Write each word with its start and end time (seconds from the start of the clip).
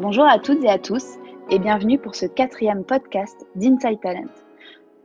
Bonjour 0.00 0.26
à 0.26 0.38
toutes 0.38 0.62
et 0.62 0.70
à 0.70 0.78
tous 0.78 1.16
et 1.50 1.58
bienvenue 1.58 1.98
pour 1.98 2.14
ce 2.14 2.24
quatrième 2.24 2.84
podcast 2.84 3.44
d'Inside 3.56 3.98
Talent. 4.00 4.28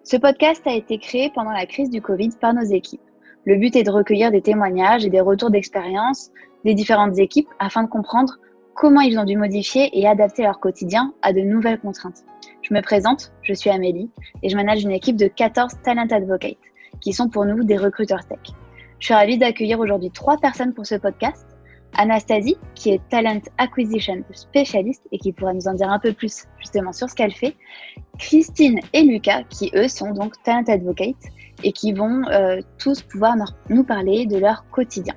Ce 0.04 0.18
podcast 0.18 0.62
a 0.68 0.76
été 0.76 1.00
créé 1.00 1.32
pendant 1.34 1.50
la 1.50 1.66
crise 1.66 1.90
du 1.90 2.00
Covid 2.00 2.30
par 2.40 2.54
nos 2.54 2.62
équipes. 2.62 3.02
Le 3.44 3.56
but 3.56 3.76
est 3.76 3.82
de 3.82 3.90
recueillir 3.90 4.30
des 4.30 4.44
témoignages 4.44 5.04
et 5.04 5.10
des 5.10 5.20
retours 5.20 5.50
d'expérience 5.50 6.30
des 6.64 6.76
différentes 6.76 7.18
équipes 7.18 7.50
afin 7.58 7.82
de 7.82 7.90
comprendre 7.90 8.38
comment 8.76 9.02
ils 9.02 9.18
ont 9.18 9.24
dû 9.24 9.36
modifier 9.36 9.90
et 10.00 10.08
adapter 10.08 10.44
leur 10.44 10.60
quotidien 10.60 11.12
à 11.24 11.34
de 11.34 11.42
nouvelles 11.42 11.80
contraintes. 11.80 12.24
Je 12.62 12.76
me 12.76 12.82
présente, 12.82 13.34
je 13.42 13.56
suis 13.56 13.72
Amélie 13.72 14.12
et 14.44 14.50
je 14.50 14.56
manage 14.56 14.84
une 14.84 14.92
équipe 14.92 15.18
de 15.18 15.26
14 15.26 15.74
Talent 15.84 16.06
Advocates 16.12 16.58
qui 17.02 17.14
sont 17.14 17.30
pour 17.30 17.46
nous 17.46 17.64
des 17.64 17.78
recruteurs 17.78 18.28
tech. 18.28 18.54
Je 19.00 19.06
suis 19.06 19.16
ravie 19.16 19.40
d'accueillir 19.40 19.80
aujourd'hui 19.80 20.12
trois 20.12 20.38
personnes 20.38 20.76
pour 20.76 20.86
ce 20.86 20.96
podcast. 20.96 21.53
Anastasie, 21.98 22.58
qui 22.76 22.92
est 22.92 23.02
Talent 23.10 23.42
Acquisition 23.58 24.24
spécialiste 24.32 25.04
et 25.12 25.18
qui 25.18 25.32
pourra 25.32 25.54
nous 25.54 25.68
en 25.68 25.74
dire 25.74 25.90
un 25.90 26.00
peu 26.00 26.14
plus 26.14 26.46
justement 26.60 26.92
sur 26.92 27.10
ce 27.10 27.16
qu'elle 27.16 27.34
fait. 27.34 27.56
Christine 28.20 28.80
et 28.94 29.04
Lucas, 29.04 29.44
qui 29.50 29.72
eux 29.76 29.88
sont 29.88 30.12
donc 30.12 30.42
Talent 30.44 30.64
Advocates 30.68 31.16
et 31.64 31.72
qui 31.72 31.94
vont 31.94 32.24
euh, 32.30 32.62
tous 32.78 33.02
pouvoir 33.04 33.36
nous 33.70 33.84
parler 33.84 34.26
de 34.26 34.38
leur 34.38 34.70
quotidien. 34.70 35.16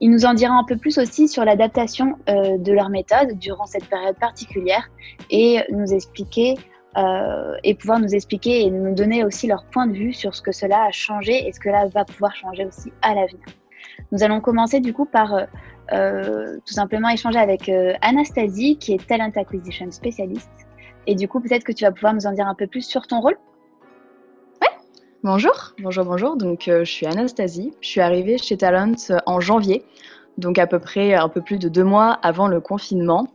Il 0.00 0.10
nous 0.10 0.24
en 0.24 0.34
dira 0.34 0.54
un 0.54 0.64
peu 0.64 0.76
plus 0.76 0.98
aussi 0.98 1.26
sur 1.26 1.44
l'adaptation 1.44 2.16
euh, 2.28 2.56
de 2.58 2.72
leur 2.72 2.88
méthode 2.88 3.36
durant 3.38 3.66
cette 3.66 3.86
période 3.86 4.16
particulière 4.18 4.88
et 5.30 5.60
nous 5.70 5.92
expliquer 5.92 6.54
euh, 6.96 7.54
et 7.64 7.74
pouvoir 7.74 8.00
nous 8.00 8.14
expliquer 8.14 8.62
et 8.62 8.70
nous 8.70 8.94
donner 8.94 9.24
aussi 9.24 9.46
leur 9.46 9.64
point 9.66 9.86
de 9.86 9.92
vue 9.92 10.12
sur 10.12 10.34
ce 10.34 10.42
que 10.42 10.52
cela 10.52 10.84
a 10.84 10.90
changé 10.90 11.46
et 11.46 11.52
ce 11.52 11.60
que 11.60 11.68
cela 11.68 11.86
va 11.86 12.04
pouvoir 12.04 12.34
changer 12.34 12.64
aussi 12.64 12.92
à 13.02 13.14
l'avenir. 13.14 13.44
Nous 14.12 14.22
allons 14.22 14.40
commencer 14.40 14.80
du 14.80 14.92
coup 14.92 15.04
par 15.04 15.34
euh, 15.34 15.44
euh, 15.92 16.58
tout 16.64 16.74
simplement 16.74 17.08
échanger 17.08 17.38
avec 17.38 17.70
Anastasie 18.00 18.76
qui 18.78 18.92
est 18.92 19.06
Talent 19.06 19.32
Acquisition 19.34 19.90
spécialiste. 19.90 20.50
Et 21.06 21.14
du 21.14 21.28
coup, 21.28 21.40
peut-être 21.40 21.64
que 21.64 21.72
tu 21.72 21.84
vas 21.84 21.92
pouvoir 21.92 22.14
nous 22.14 22.26
en 22.26 22.32
dire 22.32 22.46
un 22.46 22.54
peu 22.54 22.66
plus 22.66 22.82
sur 22.82 23.06
ton 23.06 23.20
rôle. 23.20 23.36
Ouais. 24.60 24.68
Bonjour, 25.22 25.74
bonjour, 25.78 26.04
bonjour. 26.04 26.36
Donc, 26.36 26.64
je 26.66 26.84
suis 26.84 27.06
Anastasie. 27.06 27.72
Je 27.80 27.88
suis 27.88 28.00
arrivée 28.00 28.36
chez 28.36 28.56
Talent 28.58 28.92
en 29.24 29.40
janvier, 29.40 29.84
donc 30.36 30.58
à 30.58 30.66
peu 30.66 30.78
près 30.78 31.14
un 31.14 31.28
peu 31.28 31.40
plus 31.40 31.58
de 31.58 31.68
deux 31.68 31.84
mois 31.84 32.18
avant 32.22 32.48
le 32.48 32.60
confinement. 32.60 33.26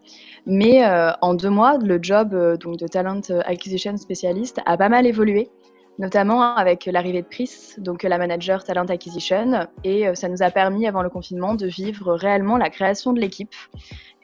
Mais 0.46 0.86
euh, 0.86 1.12
en 1.22 1.34
deux 1.34 1.50
mois, 1.50 1.78
le 1.78 2.00
job 2.02 2.34
euh, 2.34 2.58
donc 2.58 2.78
de 2.78 2.88
talent 2.88 3.22
acquisition 3.46 3.96
spécialiste 3.96 4.60
a 4.66 4.78
pas 4.78 4.90
mal 4.90 5.06
évolué, 5.06 5.50
notamment 6.00 6.56
avec 6.56 6.86
l'arrivée 6.86 7.22
de 7.22 7.28
Chris, 7.28 7.76
donc 7.78 8.04
la 8.04 8.18
manager 8.18 8.64
talent 8.64 8.86
acquisition, 8.86 9.68
et 9.84 10.08
euh, 10.08 10.16
ça 10.16 10.28
nous 10.30 10.42
a 10.42 10.50
permis 10.50 10.88
avant 10.88 11.04
le 11.04 11.10
confinement 11.10 11.56
de 11.56 11.68
vivre 11.68 12.14
réellement 12.14 12.58
la 12.58 12.70
création 12.70 13.14
de 13.14 13.20
l'équipe, 13.20 13.56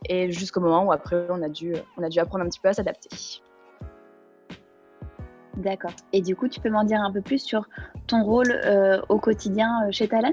et 0.08 0.32
jusqu'au 0.32 0.62
moment 0.62 0.84
où 0.86 0.92
après 0.92 1.28
on 1.30 1.42
a 1.42 1.50
dû, 1.50 1.74
on 1.98 2.04
a 2.04 2.10
dû 2.10 2.20
apprendre 2.20 2.46
un 2.46 2.50
petit 2.50 2.60
peu 2.60 2.70
à 2.70 2.74
s'adapter. 2.74 3.10
D'accord. 5.58 5.92
Et 6.14 6.22
du 6.22 6.36
coup, 6.36 6.48
tu 6.48 6.62
peux 6.62 6.70
m'en 6.70 6.86
dire 6.86 7.02
un 7.02 7.12
peu 7.12 7.22
plus 7.22 7.44
sur 7.44 7.68
ton 8.08 8.24
rôle 8.24 8.62
au 9.10 9.20
quotidien 9.20 9.70
chez 9.92 10.08
Talent? 10.08 10.32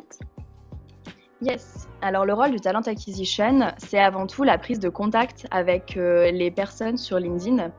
Yes. 1.43 1.87
Alors 2.01 2.25
le 2.25 2.33
rôle 2.33 2.51
du 2.51 2.61
talent 2.61 2.81
acquisition, 2.81 3.61
c'est 3.77 3.99
avant 3.99 4.27
tout 4.27 4.43
la 4.43 4.57
prise 4.57 4.79
de 4.79 4.89
contact 4.89 5.47
avec 5.51 5.97
euh, 5.97 6.31
les 6.31 6.51
personnes 6.51 6.97
sur 6.97 7.19
LinkedIn. 7.19 7.73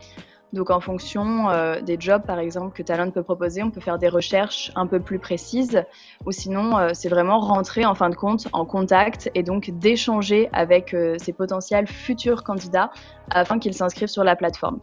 Donc 0.54 0.70
en 0.70 0.80
fonction 0.80 1.50
euh, 1.50 1.82
des 1.82 1.98
jobs 2.00 2.24
par 2.24 2.40
exemple 2.40 2.76
que 2.76 2.84
Talent 2.84 3.12
peut 3.12 3.24
proposer, 3.24 3.64
on 3.64 3.72
peut 3.72 3.82
faire 3.82 3.98
des 3.98 4.08
recherches 4.08 4.72
un 4.76 4.88
peu 4.88 5.00
plus 5.00 5.20
précises 5.20 5.84
ou 6.26 6.32
sinon 6.32 6.78
euh, 6.78 6.90
c'est 6.94 7.10
vraiment 7.10 7.40
rentrer 7.40 7.86
en 7.86 7.96
fin 7.96 8.10
de 8.10 8.16
compte 8.16 8.48
en 8.54 8.66
contact 8.66 9.30
et 9.36 9.44
donc 9.44 9.70
d'échanger 9.72 10.50
avec 10.54 10.96
ces 11.18 11.34
potentiels 11.34 11.88
futurs 11.88 12.44
candidats 12.44 12.92
afin 13.32 13.60
qu'ils 13.60 13.74
s'inscrivent 13.74 14.08
sur 14.08 14.24
la 14.24 14.36
plateforme. 14.36 14.80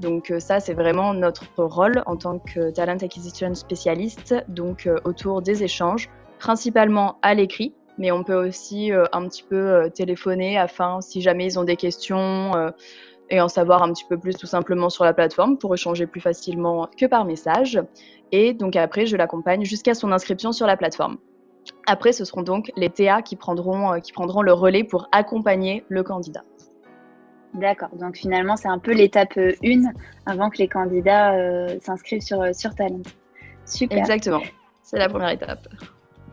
Donc 0.00 0.32
ça 0.38 0.60
c'est 0.60 0.74
vraiment 0.74 1.14
notre 1.14 1.46
rôle 1.56 2.02
en 2.04 2.16
tant 2.16 2.38
que 2.38 2.70
Talent 2.70 2.98
Acquisition 3.00 3.54
spécialiste, 3.54 4.34
donc 4.48 4.88
autour 5.04 5.40
des 5.40 5.62
échanges, 5.62 6.10
principalement 6.38 7.18
à 7.22 7.32
l'écrit 7.32 7.74
mais 7.98 8.10
on 8.10 8.22
peut 8.22 8.46
aussi 8.46 8.92
euh, 8.92 9.04
un 9.12 9.26
petit 9.28 9.42
peu 9.42 9.56
euh, 9.56 9.88
téléphoner 9.88 10.58
afin, 10.58 11.00
si 11.00 11.20
jamais 11.20 11.46
ils 11.46 11.58
ont 11.58 11.64
des 11.64 11.76
questions, 11.76 12.54
euh, 12.54 12.70
et 13.30 13.40
en 13.40 13.48
savoir 13.48 13.82
un 13.82 13.92
petit 13.92 14.04
peu 14.08 14.18
plus 14.18 14.36
tout 14.36 14.46
simplement 14.46 14.88
sur 14.88 15.04
la 15.04 15.12
plateforme 15.12 15.58
pour 15.58 15.74
échanger 15.74 16.06
plus 16.06 16.20
facilement 16.20 16.88
que 16.98 17.06
par 17.06 17.24
message. 17.24 17.80
Et 18.32 18.54
donc 18.54 18.76
après, 18.76 19.06
je 19.06 19.16
l'accompagne 19.16 19.64
jusqu'à 19.64 19.94
son 19.94 20.12
inscription 20.12 20.52
sur 20.52 20.66
la 20.66 20.76
plateforme. 20.76 21.18
Après, 21.86 22.12
ce 22.12 22.24
seront 22.24 22.42
donc 22.42 22.70
les 22.76 22.90
TA 22.90 23.22
qui 23.22 23.36
prendront, 23.36 24.00
qui 24.00 24.12
prendront 24.12 24.42
le 24.42 24.52
relais 24.52 24.84
pour 24.84 25.08
accompagner 25.12 25.84
le 25.88 26.02
candidat. 26.02 26.44
D'accord, 27.54 27.88
donc 27.94 28.16
finalement, 28.16 28.56
c'est 28.56 28.68
un 28.68 28.78
peu 28.78 28.92
l'étape 28.92 29.38
1 29.38 29.54
avant 30.26 30.50
que 30.50 30.58
les 30.58 30.68
candidats 30.68 31.34
s'inscrivent 31.80 32.20
sur, 32.20 32.54
sur 32.54 32.74
Talent. 32.74 33.02
Super. 33.64 33.98
Exactement, 33.98 34.42
c'est 34.82 34.98
la 34.98 35.08
première 35.08 35.30
étape. 35.30 35.66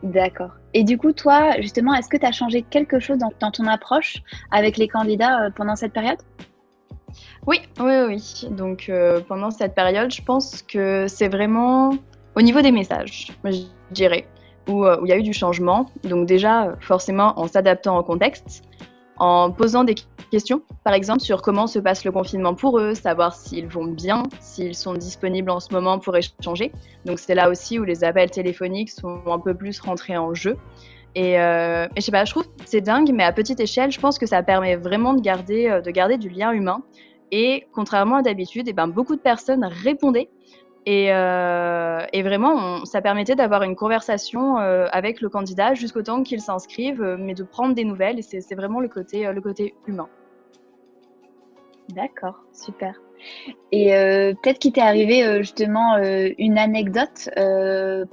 D'accord. 0.04 0.50
Et 0.74 0.84
du 0.84 0.98
coup, 0.98 1.12
toi, 1.12 1.52
justement, 1.60 1.94
est-ce 1.94 2.08
que 2.08 2.18
tu 2.18 2.26
as 2.26 2.32
changé 2.32 2.60
quelque 2.60 3.00
chose 3.00 3.16
dans, 3.16 3.50
ton 3.50 3.66
approche 3.66 4.22
avec 4.50 4.76
les 4.76 4.86
candidats 4.86 5.44
euh, 5.46 5.50
pendant 5.50 5.76
cette 5.76 5.94
période? 5.94 6.18
Oui, 7.46 7.60
oui, 7.80 7.94
oui. 8.06 8.48
Donc, 8.50 8.86
euh, 8.88 9.20
pendant 9.20 9.50
cette 9.50 9.74
période, 9.74 10.10
je 10.12 10.22
pense 10.22 10.62
que 10.62 11.06
c'est 11.08 11.28
vraiment 11.28 11.90
au 12.36 12.42
niveau 12.42 12.62
des 12.62 12.72
messages, 12.72 13.32
je 13.44 13.62
dirais, 13.90 14.26
où, 14.68 14.84
euh, 14.84 14.98
où 15.00 15.06
il 15.06 15.10
y 15.10 15.12
a 15.12 15.18
eu 15.18 15.22
du 15.22 15.32
changement. 15.32 15.86
Donc, 16.02 16.26
déjà, 16.26 16.74
forcément, 16.80 17.38
en 17.38 17.46
s'adaptant 17.46 17.98
au 17.98 18.02
contexte, 18.02 18.64
en 19.18 19.50
posant 19.50 19.84
des 19.84 19.94
questions, 20.30 20.62
par 20.82 20.94
exemple, 20.94 21.20
sur 21.20 21.42
comment 21.42 21.66
se 21.66 21.78
passe 21.78 22.04
le 22.04 22.10
confinement 22.10 22.54
pour 22.54 22.78
eux, 22.78 22.94
savoir 22.94 23.34
s'ils 23.34 23.68
vont 23.68 23.84
bien, 23.84 24.24
s'ils 24.40 24.74
sont 24.74 24.94
disponibles 24.94 25.50
en 25.50 25.60
ce 25.60 25.72
moment 25.72 25.98
pour 25.98 26.16
échanger. 26.16 26.72
Donc 27.04 27.18
c'est 27.20 27.34
là 27.34 27.48
aussi 27.48 27.78
où 27.78 27.84
les 27.84 28.02
appels 28.02 28.30
téléphoniques 28.30 28.90
sont 28.90 29.20
un 29.26 29.38
peu 29.38 29.54
plus 29.54 29.78
rentrés 29.80 30.16
en 30.16 30.34
jeu. 30.34 30.56
Et, 31.14 31.40
euh, 31.40 31.86
et 31.94 32.00
je 32.00 32.00
sais 32.00 32.12
pas, 32.12 32.24
je 32.24 32.32
trouve 32.32 32.44
c'est 32.64 32.80
dingue, 32.80 33.12
mais 33.12 33.24
à 33.24 33.32
petite 33.32 33.60
échelle, 33.60 33.90
je 33.92 34.00
pense 34.00 34.18
que 34.18 34.26
ça 34.26 34.42
permet 34.42 34.76
vraiment 34.76 35.14
de 35.14 35.20
garder, 35.20 35.68
euh, 35.68 35.80
de 35.80 35.90
garder 35.90 36.18
du 36.18 36.28
lien 36.28 36.52
humain. 36.52 36.82
Et 37.30 37.66
contrairement 37.72 38.16
à 38.16 38.22
d'habitude, 38.22 38.68
et 38.68 38.70
eh 38.70 38.74
ben, 38.74 38.88
beaucoup 38.88 39.16
de 39.16 39.20
personnes 39.20 39.64
répondaient 39.64 40.28
euh, 40.88 42.06
et, 42.12 42.22
vraiment, 42.22 42.84
ça 42.84 43.00
permettait 43.00 43.34
d'avoir 43.34 43.62
une 43.62 43.76
conversation 43.76 44.58
euh, 44.58 44.86
avec 44.92 45.20
le 45.20 45.28
candidat 45.28 45.74
jusqu'au 45.74 46.02
temps 46.02 46.22
qu'il 46.22 46.40
s'inscrive, 46.40 47.02
euh, 47.02 47.16
mais 47.18 47.34
de 47.34 47.42
prendre 47.42 47.74
des 47.74 47.84
nouvelles. 47.84 48.18
Et 48.18 48.22
c'est 48.22 48.54
vraiment 48.54 48.80
le 48.80 48.88
côté, 48.88 49.30
le 49.32 49.40
côté 49.40 49.74
humain. 49.86 50.08
D'accord, 51.90 52.44
super. 52.52 53.00
Et 53.72 53.88
peut-être 54.42 54.58
qu'il 54.58 54.72
t'est 54.72 54.80
arrivé 54.80 55.38
justement 55.38 55.96
une 55.98 56.58
anecdote 56.58 57.28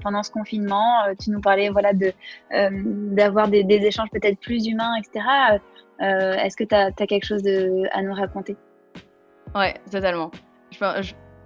pendant 0.02 0.24
ce 0.24 0.32
confinement. 0.32 0.94
tu 1.20 1.30
nous 1.30 1.42
parlais 1.42 1.70
voilà 1.70 1.94
de 1.94 2.14
d'avoir 3.14 3.48
des, 3.48 3.64
échanges 3.70 4.10
peut-être 4.12 4.40
plus 4.40 4.66
humains, 4.68 4.96
etc. 4.96 5.60
Est-ce 6.00 6.58
que 6.58 6.64
tu 6.64 6.76
as, 6.76 6.92
quelque 6.92 7.26
chose 7.26 7.44
à 7.92 8.02
nous 8.02 8.14
raconter? 8.14 8.58
Ouais, 9.54 9.76
totalement. 9.92 10.32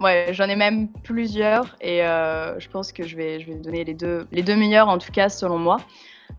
Ouais, 0.00 0.26
j'en 0.32 0.44
ai 0.44 0.56
même 0.56 0.92
plusieurs 1.04 1.76
et 1.80 2.04
euh, 2.04 2.58
je 2.58 2.68
pense 2.68 2.92
que 2.92 3.02
je 3.02 3.16
vais, 3.16 3.40
je 3.40 3.46
vais 3.46 3.54
donner 3.54 3.82
les 3.82 3.94
deux, 3.94 4.26
les 4.30 4.42
deux 4.42 4.56
meilleures 4.56 4.88
en 4.88 4.98
tout 4.98 5.10
cas 5.10 5.28
selon 5.28 5.58
moi. 5.58 5.78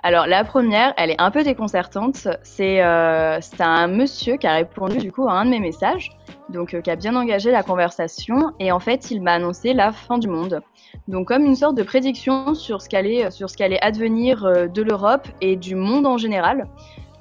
Alors 0.04 0.28
la 0.28 0.44
première, 0.44 0.94
elle 0.98 1.10
est 1.12 1.20
un 1.20 1.32
peu 1.32 1.44
déconcertante. 1.44 2.28
C'est 2.44 2.84
euh, 2.84 3.40
un 3.60 3.88
monsieur 3.88 4.38
qui 4.38 4.48
a 4.48 4.54
répondu 4.54 4.98
du 4.98 5.12
coup 5.12 5.28
à 5.28 5.34
un 5.34 5.46
de 5.46 5.50
mes 5.50 5.60
messages, 5.60 6.10
donc 6.50 6.74
euh, 6.74 6.82
qui 6.82 6.92
a 6.92 6.96
bien 6.96 7.16
engagé 7.16 7.52
la 7.52 7.64
conversation 7.64 8.54
et 8.60 8.72
en 8.72 8.80
fait 8.80 9.10
il 9.12 9.22
m'a 9.22 9.34
annoncé 9.34 9.74
la 9.74 9.92
fin 9.92 10.18
du 10.18 10.28
monde. 10.28 10.62
Donc 11.08 11.28
comme 11.28 11.46
une 11.46 11.56
sorte 11.56 11.76
de 11.76 11.84
prédiction 11.84 12.54
sur 12.54 12.82
ce 12.82 12.90
qu'allait 12.90 13.32
sur 13.32 13.50
ce 13.50 13.58
qu'allait 13.58 13.84
advenir 13.84 14.46
euh, 14.46 14.68
de 14.68 14.82
l'Europe 14.82 15.28
et 15.42 15.56
du 15.56 15.76
monde 15.76 16.06
en 16.06 16.18
général. 16.18 16.68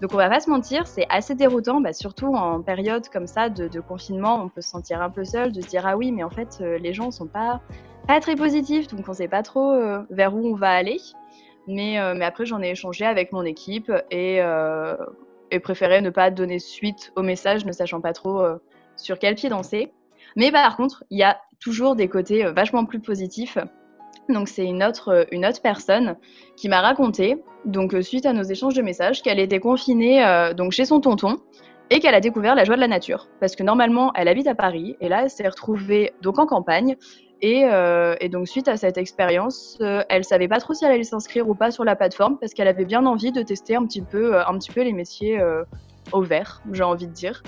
Donc 0.03 0.12
on 0.12 0.19
va 0.19 0.29
pas 0.29 0.41
se 0.41 0.51
mentir, 0.51 0.87
c'est 0.87 1.07
assez 1.09 1.35
déroutant, 1.35 1.81
bah, 1.81 1.95
surtout 1.95 2.35
en 2.35 2.61
période 2.61 3.09
comme 3.09 3.27
ça 3.27 3.49
de, 3.49 3.81
confinement, 3.81 4.43
on 4.45 4.51
peut 4.51 4.61
se 4.61 4.69
sentir 4.69 5.01
un 5.01 5.09
peu 5.09 5.25
seul, 5.25 5.53
de 5.53 5.62
se 5.62 5.69
dire 5.69 5.87
ah 5.87 5.97
oui, 5.97 6.12
mais 6.12 6.23
en 6.23 6.29
fait 6.29 6.61
les 6.61 6.93
gens 6.93 7.11
sont 7.11 7.27
pas 7.27 7.62
pas 8.07 8.21
très 8.21 8.37
positifs, 8.37 8.89
donc 8.89 9.09
on 9.09 9.15
sait 9.15 9.27
pas 9.27 9.43
trop 9.43 9.75
vers 10.11 10.37
où 10.37 10.47
on 10.47 10.55
va 10.55 10.69
aller. 10.69 11.01
Mais, 11.67 11.99
euh, 11.99 12.15
mais 12.17 12.25
après 12.25 12.47
j'en 12.47 12.63
ai 12.63 12.71
échangé 12.71 13.05
avec 13.05 13.33
mon 13.33 13.43
équipe 13.43 13.93
et, 14.11 14.41
et 15.51 15.61
préféré 15.61 16.01
ne 16.01 16.11
pas 16.11 16.31
donner 16.31 16.59
suite 16.59 17.13
au 17.17 17.23
message, 17.23 17.65
ne 17.65 17.73
sachant 17.73 18.01
pas 18.01 18.13
trop 18.13 18.43
sur 18.97 19.19
quel 19.19 19.35
pied 19.35 19.49
danser. 19.49 19.93
Mais 20.37 20.53
par 20.53 20.77
contre, 20.77 21.05
il 21.11 21.19
y 21.19 21.23
a 21.23 21.41
toujours 21.61 21.97
des 21.97 22.09
côtés 22.09 22.45
vachement 22.45 22.85
plus 22.85 23.01
positifs 23.01 23.59
donc 24.29 24.49
c'est 24.49 24.65
une 24.65 24.83
autre, 24.83 25.27
une 25.31 25.47
autre 25.47 25.63
personne 25.63 26.17
qui 26.57 26.69
m'a 26.69 26.81
raconté, 26.81 27.43
donc 27.65 27.95
euh, 27.95 28.03
suite 28.03 28.27
à 28.27 28.33
nos 28.33 28.43
échanges 28.43 28.75
de 28.75 28.83
messages, 28.83 29.23
qu'elle 29.23 29.39
était 29.39 29.61
confinée 29.61 30.25
euh, 30.25 30.53
donc 30.55 30.73
chez 30.73 30.85
son 30.85 31.01
tonton 31.01 31.39
et 31.91 32.01
qu'elle 32.01 32.15
a 32.15 32.21
découvert 32.21 32.55
la 32.55 32.65
joie 32.65 32.75
de 32.75 32.81
la 32.81 32.89
nature. 32.89 33.29
Parce 33.41 33.55
que 33.55 33.62
normalement, 33.62 34.12
elle 34.15 34.27
habite 34.29 34.49
à 34.49 34.55
Paris 34.57 34.97
et 35.01 35.09
là, 35.09 35.23
elle 35.23 35.31
s'est 35.31 35.47
retrouvée 35.47 36.12
donc 36.21 36.39
en 36.39 36.47
campagne. 36.47 36.97
Et, 37.43 37.65
euh, 37.67 38.15
et 38.21 38.29
donc 38.29 38.49
suite 38.49 38.67
à 38.67 38.77
cette 38.77 38.97
expérience, 38.97 39.79
elle 40.09 40.25
savait 40.25 40.49
pas 40.49 40.59
trop 40.59 40.73
si 40.73 40.85
elle 40.85 40.93
allait 40.93 41.05
s'inscrire 41.05 41.49
ou 41.49 41.55
pas 41.55 41.71
sur 41.71 41.85
la 41.85 41.94
plateforme 41.94 42.38
parce 42.38 42.55
qu'elle 42.55 42.69
avait 42.69 42.87
bien 42.87 43.05
envie 43.05 43.33
de 43.33 43.43
tester 43.43 43.77
un 43.77 43.85
petit 43.85 44.03
peu, 44.03 44.38
un 44.38 44.59
petit 44.59 44.71
peu 44.71 44.83
les 44.83 44.93
métiers 44.93 45.38
au 46.12 46.23
vert, 46.23 46.62
j'ai 46.73 46.83
envie 46.83 47.06
de 47.06 47.12
dire. 47.12 47.43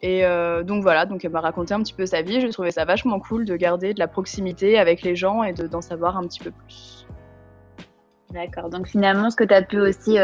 Et 0.00 0.22
donc 0.64 0.82
voilà, 0.82 1.06
donc 1.06 1.24
elle 1.24 1.32
m'a 1.32 1.40
raconté 1.40 1.74
un 1.74 1.82
petit 1.82 1.92
peu 1.92 2.06
sa 2.06 2.22
vie. 2.22 2.40
Je 2.40 2.46
trouvais 2.48 2.70
ça 2.70 2.84
vachement 2.84 3.18
cool 3.18 3.44
de 3.44 3.56
garder 3.56 3.94
de 3.94 3.98
la 3.98 4.06
proximité 4.06 4.78
avec 4.78 5.02
les 5.02 5.16
gens 5.16 5.42
et 5.42 5.52
d'en 5.52 5.80
savoir 5.80 6.16
un 6.16 6.22
petit 6.22 6.40
peu 6.40 6.52
plus. 6.52 7.06
D'accord. 8.30 8.70
Donc 8.70 8.86
finalement, 8.86 9.28
ce 9.28 9.36
que 9.36 9.44
tu 9.44 9.54
as 9.54 9.62
pu 9.62 9.80
aussi 9.80 10.18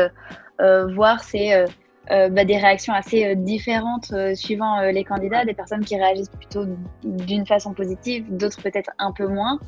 voir, 0.60 1.24
c'est 1.24 1.66
euh, 2.10 2.28
bah, 2.30 2.44
des 2.44 2.56
réactions 2.56 2.94
assez 2.94 3.24
euh, 3.24 3.34
différentes 3.34 4.12
euh, 4.12 4.34
suivant 4.34 4.80
les 4.80 5.04
candidats, 5.04 5.44
des 5.44 5.52
personnes 5.52 5.84
qui 5.84 5.96
réagissent 5.96 6.30
plutôt 6.30 6.64
d'une 7.02 7.46
façon 7.46 7.74
positive, 7.74 8.24
d'autres 8.34 8.62
peut-être 8.62 8.90
un 8.98 9.12
peu 9.12 9.26
moins. 9.26 9.58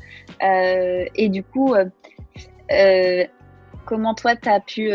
et 0.41 1.29
du 1.29 1.43
coup, 1.43 1.75
comment 3.85 4.15
toi, 4.15 4.35
tu 4.35 4.49
as 4.49 4.59
pu... 4.59 4.91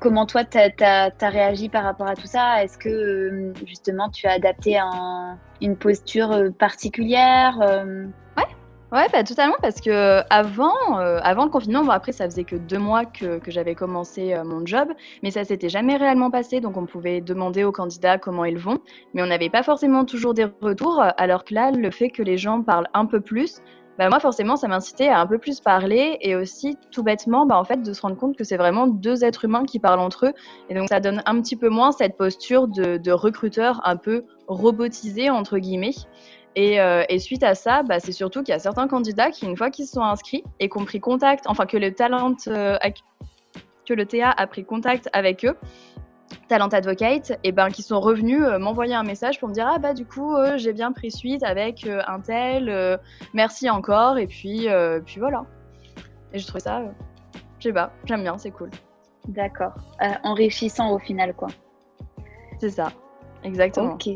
Comment 0.00 0.26
toi, 0.26 0.44
tu 0.44 0.58
as, 0.58 1.12
réagi 1.20 1.68
par 1.68 1.84
rapport 1.84 2.08
à 2.08 2.16
tout 2.16 2.26
ça? 2.26 2.64
Est-ce 2.64 2.76
que 2.76 3.52
justement 3.64 4.08
tu 4.10 4.26
as 4.26 4.32
adapté 4.32 4.78
une 5.60 5.76
posture 5.76 6.52
particulière 6.58 7.56
Ouais, 8.36 8.44
bah, 8.92 9.24
totalement, 9.24 9.56
parce 9.62 9.80
que 9.80 10.20
avant, 10.28 10.98
euh, 10.98 11.18
avant 11.22 11.44
le 11.44 11.50
confinement, 11.50 11.82
bon, 11.82 11.90
après, 11.90 12.12
ça 12.12 12.26
faisait 12.26 12.44
que 12.44 12.56
deux 12.56 12.78
mois 12.78 13.06
que, 13.06 13.40
j'avais 13.46 13.74
commencé 13.74 14.34
euh, 14.34 14.44
mon 14.44 14.66
job, 14.66 14.88
mais 15.22 15.30
ça 15.30 15.44
s'était 15.44 15.70
jamais 15.70 15.96
réellement 15.96 16.30
passé, 16.30 16.60
donc 16.60 16.76
on 16.76 16.84
pouvait 16.84 17.22
demander 17.22 17.64
aux 17.64 17.72
candidats 17.72 18.18
comment 18.18 18.44
ils 18.44 18.58
vont, 18.58 18.80
mais 19.14 19.22
on 19.22 19.26
n'avait 19.26 19.48
pas 19.48 19.62
forcément 19.62 20.04
toujours 20.04 20.34
des 20.34 20.46
retours, 20.60 21.02
alors 21.16 21.44
que 21.44 21.54
là, 21.54 21.70
le 21.70 21.90
fait 21.90 22.10
que 22.10 22.22
les 22.22 22.36
gens 22.36 22.62
parlent 22.62 22.88
un 22.92 23.06
peu 23.06 23.20
plus, 23.20 23.62
bah, 23.98 24.10
moi, 24.10 24.20
forcément, 24.20 24.56
ça 24.56 24.68
m'incitait 24.68 25.08
à 25.08 25.20
un 25.20 25.26
peu 25.26 25.38
plus 25.38 25.60
parler 25.60 26.18
et 26.20 26.36
aussi, 26.36 26.76
tout 26.90 27.02
bêtement, 27.02 27.46
bah, 27.46 27.56
en 27.56 27.64
fait, 27.64 27.82
de 27.82 27.94
se 27.94 28.02
rendre 28.02 28.16
compte 28.16 28.36
que 28.36 28.44
c'est 28.44 28.58
vraiment 28.58 28.86
deux 28.86 29.24
êtres 29.24 29.46
humains 29.46 29.64
qui 29.64 29.78
parlent 29.78 30.00
entre 30.00 30.26
eux, 30.26 30.32
et 30.68 30.74
donc 30.74 30.90
ça 30.90 31.00
donne 31.00 31.22
un 31.24 31.40
petit 31.40 31.56
peu 31.56 31.70
moins 31.70 31.92
cette 31.92 32.18
posture 32.18 32.68
de 32.68 33.10
recruteur 33.10 33.80
un 33.84 33.96
peu 33.96 34.24
robotisé, 34.48 35.30
entre 35.30 35.56
guillemets. 35.56 35.94
Euh, 36.58 37.04
et, 37.08 37.18
suite 37.18 37.42
à 37.42 37.54
ça, 37.54 37.82
bah, 37.82 38.00
c'est 38.00 38.12
surtout 38.12 38.42
qu'il 38.42 38.52
y 38.52 38.56
a 38.56 38.58
certains 38.58 38.88
candidats 38.88 39.30
qui, 39.30 39.46
une 39.46 39.56
fois 39.56 39.70
qu'ils 39.70 39.86
se 39.86 39.92
sont 39.92 40.02
inscrits 40.02 40.44
et 40.60 40.68
qu'on 40.68 40.84
pris 40.84 41.00
contact, 41.00 41.46
enfin 41.46 41.66
que 41.66 41.76
le 41.76 41.94
talent, 41.94 42.34
euh, 42.48 42.76
que 43.86 43.94
le 43.94 44.06
TA 44.06 44.30
a 44.30 44.46
pris 44.46 44.64
contact 44.64 45.08
avec 45.12 45.44
eux, 45.44 45.56
Talent 46.48 46.68
Advocate, 46.68 47.38
et 47.44 47.52
ben 47.52 47.70
qui 47.70 47.82
sont 47.82 48.00
revenus 48.00 48.42
euh, 48.42 48.58
m'envoyer 48.58 48.94
un 48.94 49.02
message 49.02 49.40
pour 49.40 49.48
me 49.48 49.54
dire 49.54 49.68
ah 49.70 49.78
bah 49.78 49.94
du 49.94 50.04
coup 50.04 50.34
j'ai 50.56 50.72
bien 50.72 50.92
pris 50.92 51.10
suite 51.10 51.42
avec 51.42 51.86
un 51.86 52.20
tel, 52.20 52.98
merci 53.32 53.68
encore 53.70 54.18
et 54.18 54.26
puis 54.26 54.68
puis 55.04 55.20
voilà. 55.20 55.44
Et 56.32 56.38
je 56.38 56.46
trouve 56.46 56.60
ça, 56.60 56.82
je 57.58 57.68
sais 57.68 57.72
pas, 57.72 57.92
j'aime 58.04 58.22
bien, 58.22 58.38
c'est 58.38 58.50
cool. 58.50 58.70
D'accord, 59.28 59.72
enrichissant 60.22 60.92
au 60.92 60.98
final 60.98 61.34
quoi. 61.34 61.48
C'est 62.58 62.70
ça, 62.70 62.92
exactement. 63.44 63.94
Ok. 63.94 64.08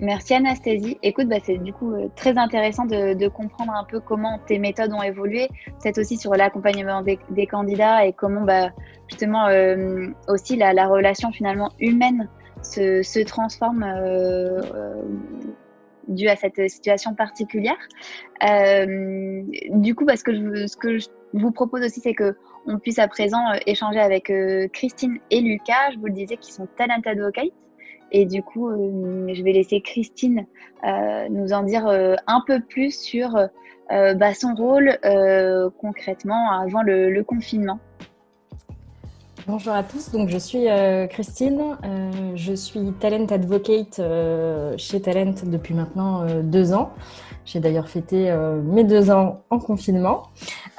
Merci 0.00 0.34
Anastasie. 0.34 0.98
Écoute, 1.02 1.28
bah, 1.28 1.36
c'est 1.42 1.58
du 1.58 1.72
coup 1.72 1.92
euh, 1.92 2.08
très 2.16 2.36
intéressant 2.36 2.84
de, 2.84 3.28
comprendre 3.28 3.72
un 3.72 3.84
peu 3.84 4.00
comment 4.00 4.40
tes 4.44 4.58
méthodes 4.58 4.92
ont 4.92 5.02
évolué, 5.02 5.48
peut-être 5.80 5.98
aussi 5.98 6.16
sur 6.16 6.34
l'accompagnement 6.34 7.02
des, 7.02 7.46
candidats 7.46 8.04
et 8.04 8.12
comment 8.12 8.40
bah, 8.40 8.70
justement 9.08 9.46
euh, 9.46 10.08
aussi 10.26 10.56
la, 10.56 10.86
relation 10.86 11.30
finalement 11.30 11.70
humaine 11.78 12.28
se, 12.62 13.22
transforme 13.24 13.84
euh, 13.84 14.60
dû 16.08 16.28
à 16.28 16.34
cette 16.34 16.68
situation 16.68 17.14
particulière. 17.14 17.78
du 18.40 19.94
coup, 19.94 20.06
parce 20.06 20.24
que 20.24 20.34
je, 20.34 20.66
ce 20.66 20.76
que 20.76 20.98
je 20.98 21.06
vous 21.34 21.52
propose 21.52 21.84
aussi, 21.84 22.00
c'est 22.00 22.14
que 22.14 22.36
on 22.66 22.78
puisse 22.78 22.98
à 22.98 23.06
présent 23.06 23.44
échanger 23.66 24.00
avec 24.00 24.32
Christine 24.72 25.18
et 25.30 25.40
Lucas, 25.40 25.92
je 25.92 25.98
vous 25.98 26.06
le 26.06 26.12
disais, 26.12 26.36
qui 26.36 26.52
sont 26.52 26.66
talent 26.76 27.00
advocates. 27.04 27.52
Et 28.16 28.26
du 28.26 28.44
coup, 28.44 28.68
euh, 28.68 29.34
je 29.34 29.42
vais 29.42 29.52
laisser 29.52 29.80
Christine 29.80 30.46
euh, 30.84 31.26
nous 31.30 31.52
en 31.52 31.64
dire 31.64 31.88
euh, 31.88 32.14
un 32.28 32.40
peu 32.46 32.60
plus 32.60 32.96
sur 32.96 33.30
bah, 33.90 34.32
son 34.34 34.54
rôle 34.54 34.98
concrètement 35.78 36.52
avant 36.52 36.82
le, 36.82 37.22
confinement. 37.22 37.78
Bonjour 39.46 39.74
à 39.74 39.82
tous, 39.82 40.10
donc 40.10 40.30
je 40.30 40.38
suis 40.38 40.66
Christine, 41.10 41.76
je 42.34 42.54
suis 42.54 42.92
Talent 42.98 43.26
Advocate 43.26 44.00
chez 44.78 45.02
Talent 45.02 45.34
depuis 45.44 45.74
maintenant 45.74 46.24
deux 46.42 46.72
ans. 46.72 46.92
J'ai 47.44 47.60
d'ailleurs 47.60 47.88
fêté 47.88 48.34
mes 48.64 48.84
deux 48.84 49.10
ans 49.10 49.42
en 49.50 49.58
confinement. 49.58 50.22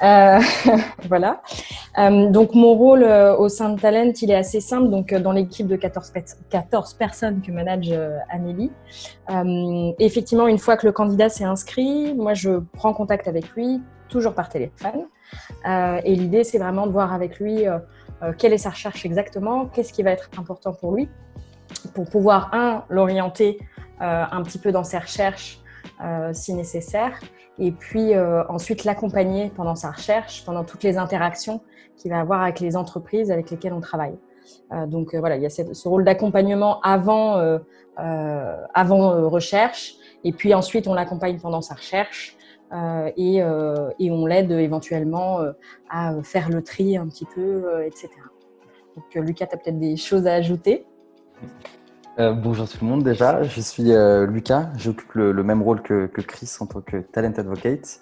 Voilà. 1.08 1.42
Euh, 1.98 2.30
donc 2.30 2.54
mon 2.54 2.74
rôle 2.74 3.04
au 3.04 3.48
sein 3.48 3.70
de 3.70 3.80
Talent, 3.80 4.12
il 4.20 4.30
est 4.30 4.34
assez 4.34 4.60
simple. 4.60 4.90
Donc 4.90 5.14
dans 5.14 5.32
l'équipe 5.32 5.66
de 5.66 5.76
14, 5.76 6.12
14, 6.50 6.94
personnes 6.94 7.42
que 7.42 7.50
manage 7.50 7.92
Amélie. 8.30 8.70
effectivement, 9.98 10.46
une 10.46 10.58
fois 10.58 10.76
que 10.76 10.86
le 10.86 10.92
candidat 10.92 11.28
s'est 11.28 11.44
inscrit, 11.44 12.14
moi 12.14 12.34
je 12.34 12.60
prends 12.72 12.92
contact 12.92 13.28
avec 13.28 13.48
lui, 13.50 13.80
toujours 14.08 14.34
par 14.34 14.48
téléphone. 14.48 15.06
et 15.66 16.14
l'idée, 16.14 16.44
c'est 16.44 16.58
vraiment 16.58 16.86
de 16.86 16.92
voir 16.92 17.12
avec 17.12 17.38
lui 17.38 17.64
quelle 18.38 18.52
est 18.52 18.58
sa 18.58 18.70
recherche 18.70 19.04
exactement, 19.06 19.66
qu'est-ce 19.66 19.92
qui 19.92 20.02
va 20.02 20.10
être 20.10 20.28
important 20.38 20.72
pour 20.72 20.92
lui, 20.92 21.08
pour 21.94 22.04
pouvoir, 22.04 22.50
un, 22.52 22.84
l'orienter 22.88 23.58
un 24.00 24.42
petit 24.42 24.58
peu 24.58 24.70
dans 24.72 24.84
ses 24.84 24.98
recherches 24.98 25.60
euh, 26.02 26.30
si 26.34 26.52
nécessaire. 26.52 27.18
Et 27.58 27.72
puis 27.72 28.14
euh, 28.14 28.44
ensuite 28.48 28.84
l'accompagner 28.84 29.50
pendant 29.54 29.74
sa 29.74 29.90
recherche, 29.90 30.44
pendant 30.44 30.64
toutes 30.64 30.82
les 30.82 30.98
interactions 30.98 31.60
qu'il 31.96 32.10
va 32.10 32.20
avoir 32.20 32.42
avec 32.42 32.60
les 32.60 32.76
entreprises 32.76 33.30
avec 33.30 33.50
lesquelles 33.50 33.72
on 33.72 33.80
travaille. 33.80 34.16
Euh, 34.72 34.86
donc 34.86 35.14
voilà, 35.14 35.36
il 35.36 35.42
y 35.42 35.46
a 35.46 35.50
ce 35.50 35.88
rôle 35.88 36.04
d'accompagnement 36.04 36.80
avant, 36.82 37.40
avant 37.96 39.28
recherche, 39.28 39.94
et 40.24 40.32
puis 40.32 40.54
ensuite 40.54 40.86
on 40.86 40.94
l'accompagne 40.94 41.38
pendant 41.38 41.62
sa 41.62 41.74
recherche. 41.74 42.36
et, 43.16 43.36
et, 43.36 44.10
on 44.10 44.26
l'aide 44.26 44.50
éventuellement 44.50 45.40
à 45.88 46.14
faire 46.22 46.50
le 46.50 46.62
tri 46.62 46.96
un 46.96 47.06
petit 47.06 47.26
peu, 47.26 47.84
etc. 47.86 48.10
Donc 48.96 49.14
Lucas, 49.14 49.46
tu 49.46 49.54
as 49.54 49.58
peut-être 49.58 49.78
des 49.78 49.96
choses 49.96 50.26
à 50.26 50.34
ajouter? 50.34 50.84
Euh, 52.18 52.32
bonjour 52.32 52.66
tout 52.66 52.78
le 52.80 52.86
monde 52.86 53.02
déjà, 53.02 53.42
je 53.42 53.60
suis 53.60 53.92
euh, 53.92 54.26
Lucas, 54.26 54.70
j'occupe 54.76 55.12
le, 55.12 55.42
même 55.42 55.62
rôle 55.62 55.82
que, 55.82 56.06
Chris 56.06 56.50
en 56.60 56.66
tant 56.66 56.80
que 56.80 56.98
Talent 56.98 57.32
Advocate 57.36 58.00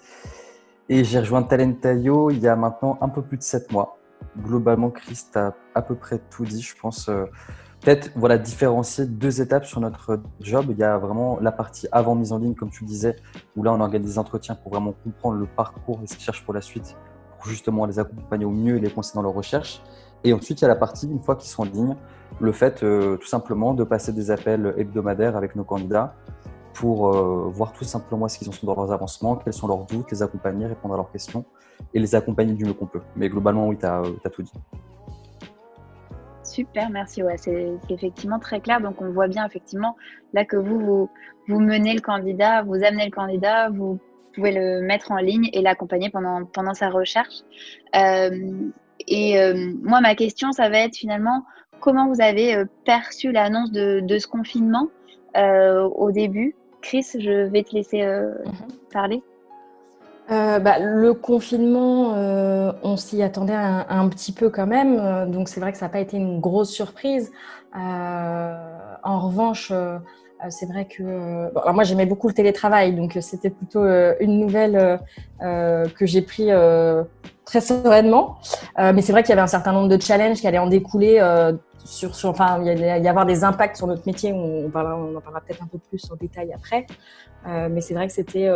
et 0.87 1.03
j'ai 1.03 1.19
rejoint 1.19 1.43
Talent.io 1.43 2.31
il 2.31 2.39
y 2.39 2.47
a 2.47 2.55
maintenant 2.55 2.97
un 3.01 3.09
peu 3.09 3.21
plus 3.21 3.37
de 3.37 3.43
7 3.43 3.71
mois. 3.71 3.97
Globalement, 4.37 4.89
Chris 4.89 5.19
a 5.35 5.53
à 5.73 5.81
peu 5.81 5.95
près 5.95 6.19
tout 6.29 6.45
dit, 6.45 6.61
je 6.61 6.75
pense. 6.79 7.09
Euh, 7.09 7.25
peut-être 7.81 8.11
voilà, 8.15 8.37
différencier 8.37 9.05
deux 9.05 9.41
étapes 9.41 9.65
sur 9.65 9.81
notre 9.81 10.21
job. 10.39 10.67
Il 10.69 10.77
y 10.77 10.83
a 10.83 10.97
vraiment 10.97 11.39
la 11.41 11.51
partie 11.51 11.87
avant 11.91 12.15
mise 12.15 12.31
en 12.31 12.39
ligne, 12.39 12.55
comme 12.55 12.69
tu 12.69 12.85
disais, 12.85 13.17
où 13.55 13.63
là 13.63 13.73
on 13.73 13.81
organise 13.81 14.11
des 14.11 14.19
entretiens 14.19 14.55
pour 14.55 14.71
vraiment 14.71 14.93
comprendre 15.03 15.37
le 15.37 15.45
parcours 15.45 15.99
et 16.03 16.07
ce 16.07 16.15
qu'ils 16.15 16.23
cherchent 16.23 16.45
pour 16.45 16.53
la 16.53 16.61
suite, 16.61 16.95
pour 17.37 17.47
justement 17.47 17.85
les 17.85 17.99
accompagner 17.99 18.45
au 18.45 18.51
mieux 18.51 18.77
et 18.77 18.79
les 18.79 18.89
conseiller 18.89 19.15
dans 19.15 19.23
leur 19.23 19.33
recherche. 19.33 19.81
Et 20.25 20.33
ensuite, 20.33 20.59
il 20.59 20.63
y 20.63 20.65
a 20.65 20.69
la 20.69 20.75
partie, 20.75 21.07
une 21.07 21.21
fois 21.21 21.35
qu'ils 21.35 21.49
sont 21.49 21.61
en 21.61 21.65
ligne, 21.65 21.95
le 22.41 22.51
fait 22.51 22.83
euh, 22.83 23.15
tout 23.17 23.27
simplement 23.27 23.73
de 23.75 23.83
passer 23.83 24.11
des 24.11 24.31
appels 24.31 24.73
hebdomadaires 24.75 25.37
avec 25.37 25.55
nos 25.55 25.63
candidats 25.63 26.15
pour 26.73 27.15
euh, 27.15 27.49
voir 27.53 27.71
tout 27.73 27.85
simplement 27.85 28.27
ce 28.27 28.39
qu'ils 28.39 28.49
en 28.49 28.51
sont 28.51 28.65
dans 28.65 28.75
leurs 28.75 28.91
avancements, 28.91 29.35
quels 29.35 29.53
sont 29.53 29.67
leurs 29.67 29.85
doutes, 29.85 30.11
les 30.11 30.23
accompagner, 30.23 30.65
répondre 30.65 30.95
à 30.95 30.97
leurs 30.97 31.11
questions 31.11 31.45
et 31.93 31.99
les 31.99 32.15
accompagner 32.15 32.53
du 32.53 32.65
mieux 32.65 32.73
qu'on 32.73 32.87
peut. 32.87 33.01
Mais 33.15 33.29
globalement, 33.29 33.67
oui, 33.67 33.77
tu 33.77 33.85
as, 33.85 34.01
tout 34.31 34.41
dit. 34.41 34.51
Super, 36.43 36.89
merci. 36.89 37.21
Ouais, 37.21 37.37
c'est 37.37 37.73
effectivement 37.89 38.39
très 38.39 38.59
clair. 38.59 38.81
Donc, 38.81 39.01
on 39.01 39.11
voit 39.11 39.27
bien 39.27 39.45
effectivement 39.45 39.95
là 40.33 40.43
que 40.43 40.57
vous, 40.57 41.07
vous, 41.47 41.59
menez 41.59 41.93
le 41.93 42.01
candidat, 42.01 42.63
vous 42.63 42.83
amenez 42.83 43.05
le 43.05 43.11
candidat, 43.11 43.69
vous 43.69 43.99
pouvez 44.33 44.51
le 44.51 44.81
mettre 44.81 45.11
en 45.11 45.17
ligne 45.17 45.49
et 45.53 45.61
l'accompagner 45.61 46.09
pendant, 46.09 46.45
pendant 46.45 46.73
sa 46.73 46.89
recherche. 46.89 47.43
Euh, 47.95 48.71
et 49.07 49.37
moi, 49.83 50.01
ma 50.01 50.15
question, 50.15 50.51
ça 50.51 50.69
va 50.69 50.79
être 50.79 50.95
finalement, 50.95 51.43
comment 51.79 52.07
vous 52.07 52.21
avez 52.21 52.55
euh, 52.55 52.65
perçu 52.85 53.31
l'annonce 53.31 53.71
de, 53.71 54.17
ce 54.17 54.27
confinement 54.27 54.87
euh, 55.37 55.83
au 55.83 56.11
début? 56.11 56.55
Chris, 56.81 57.05
je 57.17 57.47
vais 57.47 57.63
te 57.63 57.75
laisser 57.75 58.01
euh, 58.01 58.31
mhm. 58.45 58.53
parler. 58.91 59.23
Bah, 60.27 60.79
le 60.79 61.13
confinement, 61.13 62.13
on 62.81 62.97
s'y 62.97 63.21
attendait 63.21 63.53
un, 63.53 64.09
petit 64.09 64.31
peu 64.31 64.49
quand 64.49 64.65
même, 64.65 65.29
donc 65.29 65.49
c'est 65.49 65.59
vrai 65.59 65.71
que 65.71 65.77
ça 65.77 65.85
n'a 65.85 65.91
pas 65.91 65.99
été 65.99 66.17
une 66.17 66.39
grosse 66.39 66.71
surprise. 66.71 67.31
en 67.75 69.19
revanche, 69.19 69.71
c'est 70.49 70.65
vrai 70.65 70.85
que 70.85 71.71
moi 71.71 71.83
j'aimais 71.83 72.05
beaucoup 72.05 72.27
le 72.27 72.33
télétravail, 72.33 72.93
donc 72.93 73.17
c'était 73.21 73.49
plutôt 73.49 73.85
une 74.19 74.39
nouvelle 74.39 74.99
que 75.39 76.05
j'ai 76.05 76.21
pris 76.21 76.49
très 77.45 77.61
sereinement. 77.61 78.37
mais 78.77 79.01
c'est 79.01 79.11
vrai 79.11 79.23
qu'il 79.23 79.29
y 79.29 79.33
avait 79.33 79.41
un 79.41 79.47
certain 79.47 79.73
nombre 79.73 79.87
de 79.87 80.01
challenges 80.01 80.39
qui 80.39 80.47
allaient 80.47 80.57
en 80.57 80.67
découler 80.67 81.19
sur, 81.85 82.11
enfin, 82.25 82.61
il 82.61 82.79
y, 82.79 83.07
a, 83.07 83.09
avoir 83.09 83.25
des 83.25 83.43
impacts 83.43 83.77
sur 83.77 83.87
notre 83.87 84.05
métier. 84.05 84.33
On, 84.33 84.67
en 84.67 84.69
parlera 84.69 85.41
peut-être 85.41 85.63
un 85.63 85.67
peu 85.67 85.77
plus 85.77 86.11
en 86.11 86.15
détail 86.15 86.51
après. 86.53 86.85
Euh, 87.47 87.69
mais 87.71 87.79
c'est 87.81 87.93
vrai 87.93 88.07
que 88.07 88.13
c'était 88.13 88.49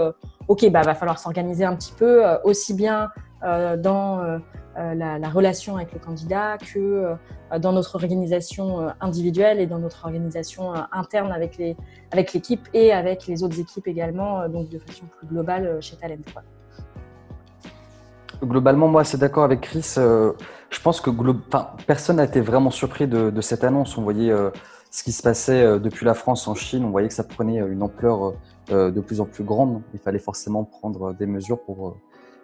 ok, 0.47 0.69
bah 0.71 0.81
va 0.81 0.95
falloir 0.95 1.19
s'organiser 1.19 1.63
un 1.63 1.75
petit 1.75 1.93
peu, 1.93 2.23
aussi 2.43 2.73
bien 2.73 3.09
dans 3.41 4.39
la, 4.75 5.19
la, 5.19 5.29
relation 5.29 5.77
avec 5.77 5.93
le 5.93 5.99
candidat 5.99 6.57
que 6.57 7.13
dans 7.59 7.71
notre 7.71 7.95
organisation 7.95 8.87
individuelle 8.99 9.59
et 9.59 9.67
dans 9.67 9.79
notre 9.79 10.05
organisation 10.05 10.73
interne 10.91 11.31
avec 11.31 11.57
les 11.57 11.77
avec 12.11 12.33
l'équipe 12.33 12.67
et 12.73 12.91
avec 12.91 13.27
les 13.27 13.43
autres 13.43 13.59
équipes 13.59 13.87
également, 13.87 14.49
donc 14.49 14.69
de 14.69 14.79
façon 14.79 15.05
plus 15.05 15.27
globale 15.27 15.77
chez 15.81 15.95
Talent. 15.95 16.17
Globalement, 18.43 18.87
moi, 18.87 19.03
c'est 19.03 19.17
d'accord 19.17 19.43
avec 19.43 19.61
Chris. 19.61 19.95
Euh, 19.97 20.31
je 20.69 20.79
pense 20.81 21.01
que 21.01 21.09
personne 21.85 22.17
n'a 22.17 22.23
été 22.23 22.39
vraiment 22.39 22.71
surpris 22.71 23.07
de, 23.07 23.41
cette 23.41 23.63
annonce. 23.63 23.97
On 23.97 24.01
voyait 24.03 24.31
euh, 24.31 24.49
ce 24.91 25.03
qui 25.03 25.11
se 25.11 25.21
passait 25.21 25.61
euh, 25.61 25.79
depuis 25.79 26.05
la 26.05 26.13
France 26.13 26.47
en 26.47 26.55
Chine. 26.55 26.85
On 26.85 26.89
voyait 26.89 27.09
que 27.09 27.13
ça 27.13 27.23
prenait 27.23 27.57
une 27.57 27.83
ampleur 27.83 28.33
de 28.69 29.01
plus 29.01 29.19
en 29.19 29.25
plus 29.25 29.43
grande. 29.43 29.81
Il 29.93 29.99
fallait 29.99 30.19
forcément 30.19 30.63
prendre 30.63 31.13
des 31.13 31.25
mesures 31.25 31.59
pour 31.59 31.97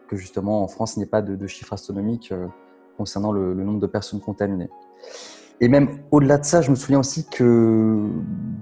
que 0.10 0.16
justement 0.16 0.64
en 0.64 0.68
France, 0.68 0.96
il 0.96 1.00
n'y 1.00 1.04
ait 1.04 1.10
pas 1.10 1.22
de, 1.22 1.48
chiffres 1.48 1.74
astronomiques 1.74 2.34
concernant 2.98 3.32
le, 3.32 3.54
nombre 3.54 3.80
de 3.80 3.88
personnes 3.88 4.20
contaminées. 4.20 4.70
Et 5.62 5.68
même 5.68 6.00
au-delà 6.12 6.38
de 6.38 6.46
ça, 6.46 6.62
je 6.62 6.70
me 6.70 6.76
souviens 6.76 7.00
aussi 7.00 7.28
que 7.28 8.10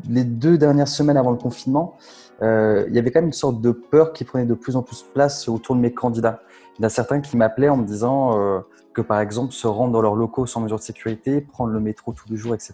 les 0.09 0.23
deux 0.23 0.57
dernières 0.57 0.87
semaines 0.87 1.17
avant 1.17 1.31
le 1.31 1.37
confinement, 1.37 1.97
il 2.41 2.93
y 2.93 2.99
avait 2.99 3.09
quand 3.09 3.21
même 3.21 3.27
une 3.27 3.33
sorte 3.33 3.61
de 3.61 3.71
peur 3.71 4.11
qui 4.11 4.25
prenait 4.25 4.45
de 4.45 4.53
plus 4.53 4.75
en 4.75 4.83
plus 4.83 5.01
place 5.13 5.47
autour 5.47 5.75
de 5.75 5.81
mes 5.81 5.93
candidats. 5.93 6.41
Il 6.77 6.81
y 6.81 6.85
en 6.85 6.87
a 6.87 6.89
certains 6.89 7.21
qui 7.21 7.37
m'appelaient 7.37 7.69
en 7.69 7.77
me 7.77 7.85
disant 7.85 8.39
euh, 8.39 8.59
que, 8.93 9.01
par 9.01 9.19
exemple, 9.19 9.53
se 9.53 9.67
rendre 9.67 9.93
dans 9.93 10.01
leurs 10.01 10.15
locaux 10.15 10.47
sans 10.47 10.61
mesure 10.61 10.77
de 10.77 10.81
sécurité, 10.81 11.41
prendre 11.41 11.71
le 11.71 11.79
métro 11.79 12.13
tous 12.13 12.27
les 12.29 12.35
jours, 12.35 12.55
etc., 12.55 12.73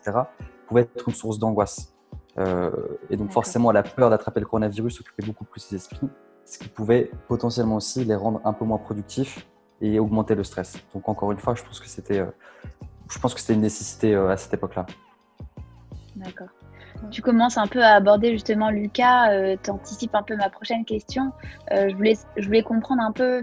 pouvait 0.67 0.81
être 0.81 1.07
une 1.07 1.13
source 1.13 1.37
d'angoisse. 1.37 1.93
Euh, 2.37 2.71
et 3.09 3.17
donc, 3.17 3.31
forcément, 3.31 3.71
la 3.71 3.83
peur 3.83 4.09
d'attraper 4.09 4.39
le 4.39 4.45
coronavirus 4.45 5.01
occupait 5.01 5.25
beaucoup 5.25 5.43
plus 5.43 5.69
les 5.71 5.77
esprits, 5.77 6.07
ce 6.45 6.59
qui 6.59 6.69
pouvait 6.69 7.11
potentiellement 7.27 7.75
aussi 7.75 8.05
les 8.05 8.15
rendre 8.15 8.39
un 8.45 8.53
peu 8.53 8.63
moins 8.63 8.77
productifs 8.77 9.45
et 9.81 9.99
augmenter 9.99 10.35
le 10.35 10.45
stress. 10.45 10.77
Donc, 10.93 11.09
encore 11.09 11.33
une 11.33 11.39
fois, 11.39 11.55
je 11.55 11.63
pense 11.63 11.81
que 11.81 11.87
c'était, 11.87 12.19
euh, 12.19 12.31
je 13.09 13.19
pense 13.19 13.33
que 13.33 13.39
c'était 13.39 13.53
une 13.53 13.61
nécessité 13.61 14.15
à 14.15 14.37
cette 14.37 14.53
époque-là. 14.53 14.85
D'accord. 16.15 16.49
Tu 17.11 17.21
commences 17.21 17.57
un 17.57 17.67
peu 17.67 17.81
à 17.81 17.93
aborder 17.93 18.31
justement 18.31 18.69
Lucas, 18.69 19.31
euh, 19.31 19.55
tu 19.61 19.71
anticipes 19.71 20.13
un 20.15 20.23
peu 20.23 20.35
ma 20.35 20.49
prochaine 20.49 20.83
question. 20.85 21.31
Euh, 21.71 21.87
je, 21.89 21.95
voulais, 21.95 22.17
je 22.37 22.45
voulais 22.45 22.61
comprendre 22.61 23.01
un 23.01 23.11
peu 23.11 23.41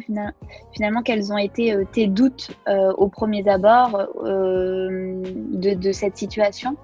finalement 0.73 1.02
quels 1.02 1.32
ont 1.32 1.38
été 1.38 1.73
euh, 1.73 1.85
tes 1.90 2.06
doutes 2.06 2.50
aux 2.66 3.08
premiers 3.08 3.49
abords 3.49 4.08
de, 4.23 5.75
de, 5.75 5.92
cette 5.92 6.16
situation? 6.16 6.76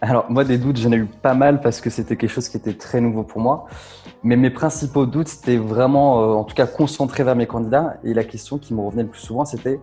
Alors 0.00 0.30
moi 0.30 0.44
des 0.44 0.58
doutes 0.58 0.76
j'en 0.76 0.92
ai 0.92 0.96
eu 0.96 1.06
pas 1.06 1.34
mal 1.34 1.60
parce 1.60 1.80
que 1.80 1.90
c'était 1.90 2.16
quelque 2.16 2.30
chose 2.30 2.48
qui 2.48 2.56
était 2.56 2.74
très 2.74 3.00
nouveau 3.00 3.22
pour 3.22 3.40
moi. 3.40 3.66
Mais 4.22 4.36
mes 4.36 4.50
principaux 4.50 5.06
doutes 5.06 5.28
c'était 5.28 5.56
vraiment 5.56 6.38
en 6.38 6.44
tout 6.44 6.54
cas 6.54 6.66
concentré 6.66 7.24
vers 7.24 7.36
mes 7.36 7.46
candidats 7.46 7.96
et 8.04 8.12
la 8.14 8.24
question 8.24 8.58
qui 8.58 8.74
me 8.74 8.80
revenait 8.80 9.04
le 9.04 9.08
plus 9.08 9.20
souvent 9.20 9.44
c'était 9.44 9.80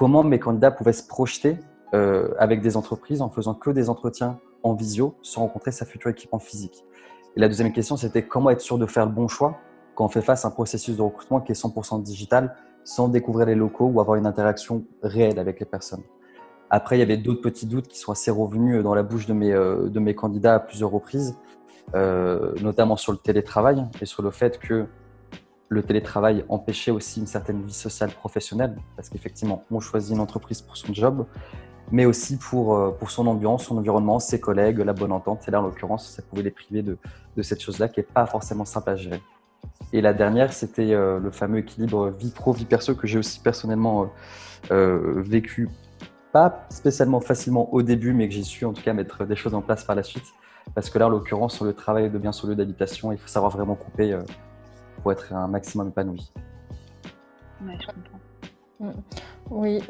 comment 0.00 0.24
mes 0.24 0.38
candidats 0.38 0.70
pouvaient 0.70 0.94
se 0.94 1.06
projeter 1.06 1.58
avec 2.38 2.62
des 2.62 2.78
entreprises 2.78 3.20
en 3.20 3.28
faisant 3.28 3.52
que 3.52 3.68
des 3.68 3.90
entretiens 3.90 4.38
en 4.62 4.72
visio 4.72 5.14
sans 5.20 5.42
rencontrer 5.42 5.72
sa 5.72 5.84
future 5.84 6.08
équipe 6.08 6.32
en 6.32 6.38
physique. 6.38 6.86
Et 7.36 7.40
la 7.40 7.48
deuxième 7.48 7.70
question, 7.70 7.98
c'était 7.98 8.22
comment 8.22 8.48
être 8.48 8.62
sûr 8.62 8.78
de 8.78 8.86
faire 8.86 9.04
le 9.04 9.12
bon 9.12 9.28
choix 9.28 9.58
quand 9.94 10.06
on 10.06 10.08
fait 10.08 10.22
face 10.22 10.46
à 10.46 10.48
un 10.48 10.52
processus 10.52 10.96
de 10.96 11.02
recrutement 11.02 11.42
qui 11.42 11.52
est 11.52 11.62
100% 11.62 12.02
digital 12.02 12.56
sans 12.82 13.08
découvrir 13.08 13.46
les 13.46 13.54
locaux 13.54 13.84
ou 13.84 14.00
avoir 14.00 14.16
une 14.16 14.24
interaction 14.24 14.84
réelle 15.02 15.38
avec 15.38 15.60
les 15.60 15.66
personnes. 15.66 16.02
Après, 16.70 16.96
il 16.96 17.00
y 17.00 17.02
avait 17.02 17.18
d'autres 17.18 17.42
petits 17.42 17.66
doutes 17.66 17.86
qui 17.86 17.98
sont 17.98 18.12
assez 18.12 18.30
revenus 18.30 18.82
dans 18.82 18.94
la 18.94 19.02
bouche 19.02 19.26
de 19.26 19.34
mes, 19.34 19.52
euh, 19.52 19.90
de 19.90 20.00
mes 20.00 20.14
candidats 20.14 20.54
à 20.54 20.60
plusieurs 20.60 20.90
reprises, 20.90 21.36
euh, 21.94 22.54
notamment 22.62 22.96
sur 22.96 23.12
le 23.12 23.18
télétravail 23.18 23.84
et 24.00 24.06
sur 24.06 24.22
le 24.22 24.30
fait 24.30 24.58
que 24.58 24.86
le 25.70 25.84
télétravail 25.84 26.44
empêchait 26.48 26.90
aussi 26.90 27.20
une 27.20 27.28
certaine 27.28 27.62
vie 27.62 27.72
sociale 27.72 28.10
professionnelle, 28.10 28.76
parce 28.96 29.08
qu'effectivement, 29.08 29.64
on 29.70 29.78
choisit 29.78 30.14
une 30.14 30.20
entreprise 30.20 30.60
pour 30.60 30.76
son 30.76 30.92
job, 30.92 31.24
mais 31.92 32.06
aussi 32.06 32.38
pour, 32.38 32.74
euh, 32.74 32.90
pour 32.90 33.10
son 33.12 33.26
ambiance, 33.28 33.66
son 33.66 33.78
environnement, 33.78 34.18
ses 34.18 34.40
collègues, 34.40 34.78
la 34.78 34.92
bonne 34.92 35.12
entente. 35.12 35.46
Et 35.46 35.52
là, 35.52 35.60
en 35.60 35.62
l'occurrence, 35.62 36.08
ça 36.08 36.22
pouvait 36.22 36.42
les 36.42 36.50
priver 36.50 36.82
de, 36.82 36.98
de 37.36 37.42
cette 37.42 37.62
chose-là 37.62 37.88
qui 37.88 38.00
n'est 38.00 38.06
pas 38.06 38.26
forcément 38.26 38.64
simple 38.64 38.90
à 38.90 38.96
gérer. 38.96 39.22
Et 39.92 40.00
la 40.00 40.12
dernière, 40.12 40.52
c'était 40.52 40.92
euh, 40.92 41.20
le 41.20 41.30
fameux 41.30 41.58
équilibre 41.58 42.10
vie 42.10 42.30
pro, 42.32 42.52
vie 42.52 42.64
perso 42.64 42.96
que 42.96 43.06
j'ai 43.06 43.18
aussi 43.18 43.38
personnellement 43.38 44.10
euh, 44.72 45.22
vécu, 45.22 45.68
pas 46.32 46.66
spécialement 46.68 47.20
facilement 47.20 47.72
au 47.72 47.82
début, 47.82 48.12
mais 48.12 48.28
que 48.28 48.34
j'ai 48.34 48.42
su 48.42 48.64
en 48.64 48.72
tout 48.72 48.82
cas 48.82 48.92
mettre 48.92 49.24
des 49.24 49.36
choses 49.36 49.54
en 49.54 49.62
place 49.62 49.84
par 49.84 49.94
la 49.94 50.02
suite. 50.02 50.26
Parce 50.74 50.90
que 50.90 50.98
là, 50.98 51.06
en 51.06 51.10
l'occurrence, 51.10 51.60
le 51.62 51.74
travail 51.74 52.10
de 52.10 52.18
bien 52.18 52.32
sur 52.32 52.48
lieu 52.48 52.56
d'habitation, 52.56 53.12
il 53.12 53.18
faut 53.18 53.28
savoir 53.28 53.52
vraiment 53.52 53.76
couper 53.76 54.16
pour 55.02 55.12
être 55.12 55.32
un 55.32 55.48
maximum 55.48 55.88
épanoui. 55.88 56.32
Ouais, 57.64 57.76
je 57.80 57.86
comprends. 57.86 58.20
Mm. 58.80 58.90
Oui, 59.50 59.80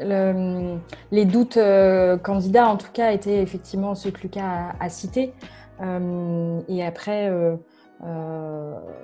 les 1.11 1.25
doutes 1.27 1.59
euh, 1.59 2.17
candidats, 2.17 2.67
en 2.67 2.77
tout 2.77 2.91
cas, 2.93 3.13
étaient 3.13 3.43
effectivement 3.43 3.95
ceux 3.95 4.11
que 4.11 4.23
Lucas 4.23 4.73
a, 4.81 4.89
cités. 4.89 5.35
Euh, 5.83 6.61
et 6.67 6.85
après, 6.85 7.29
euh, 7.29 7.57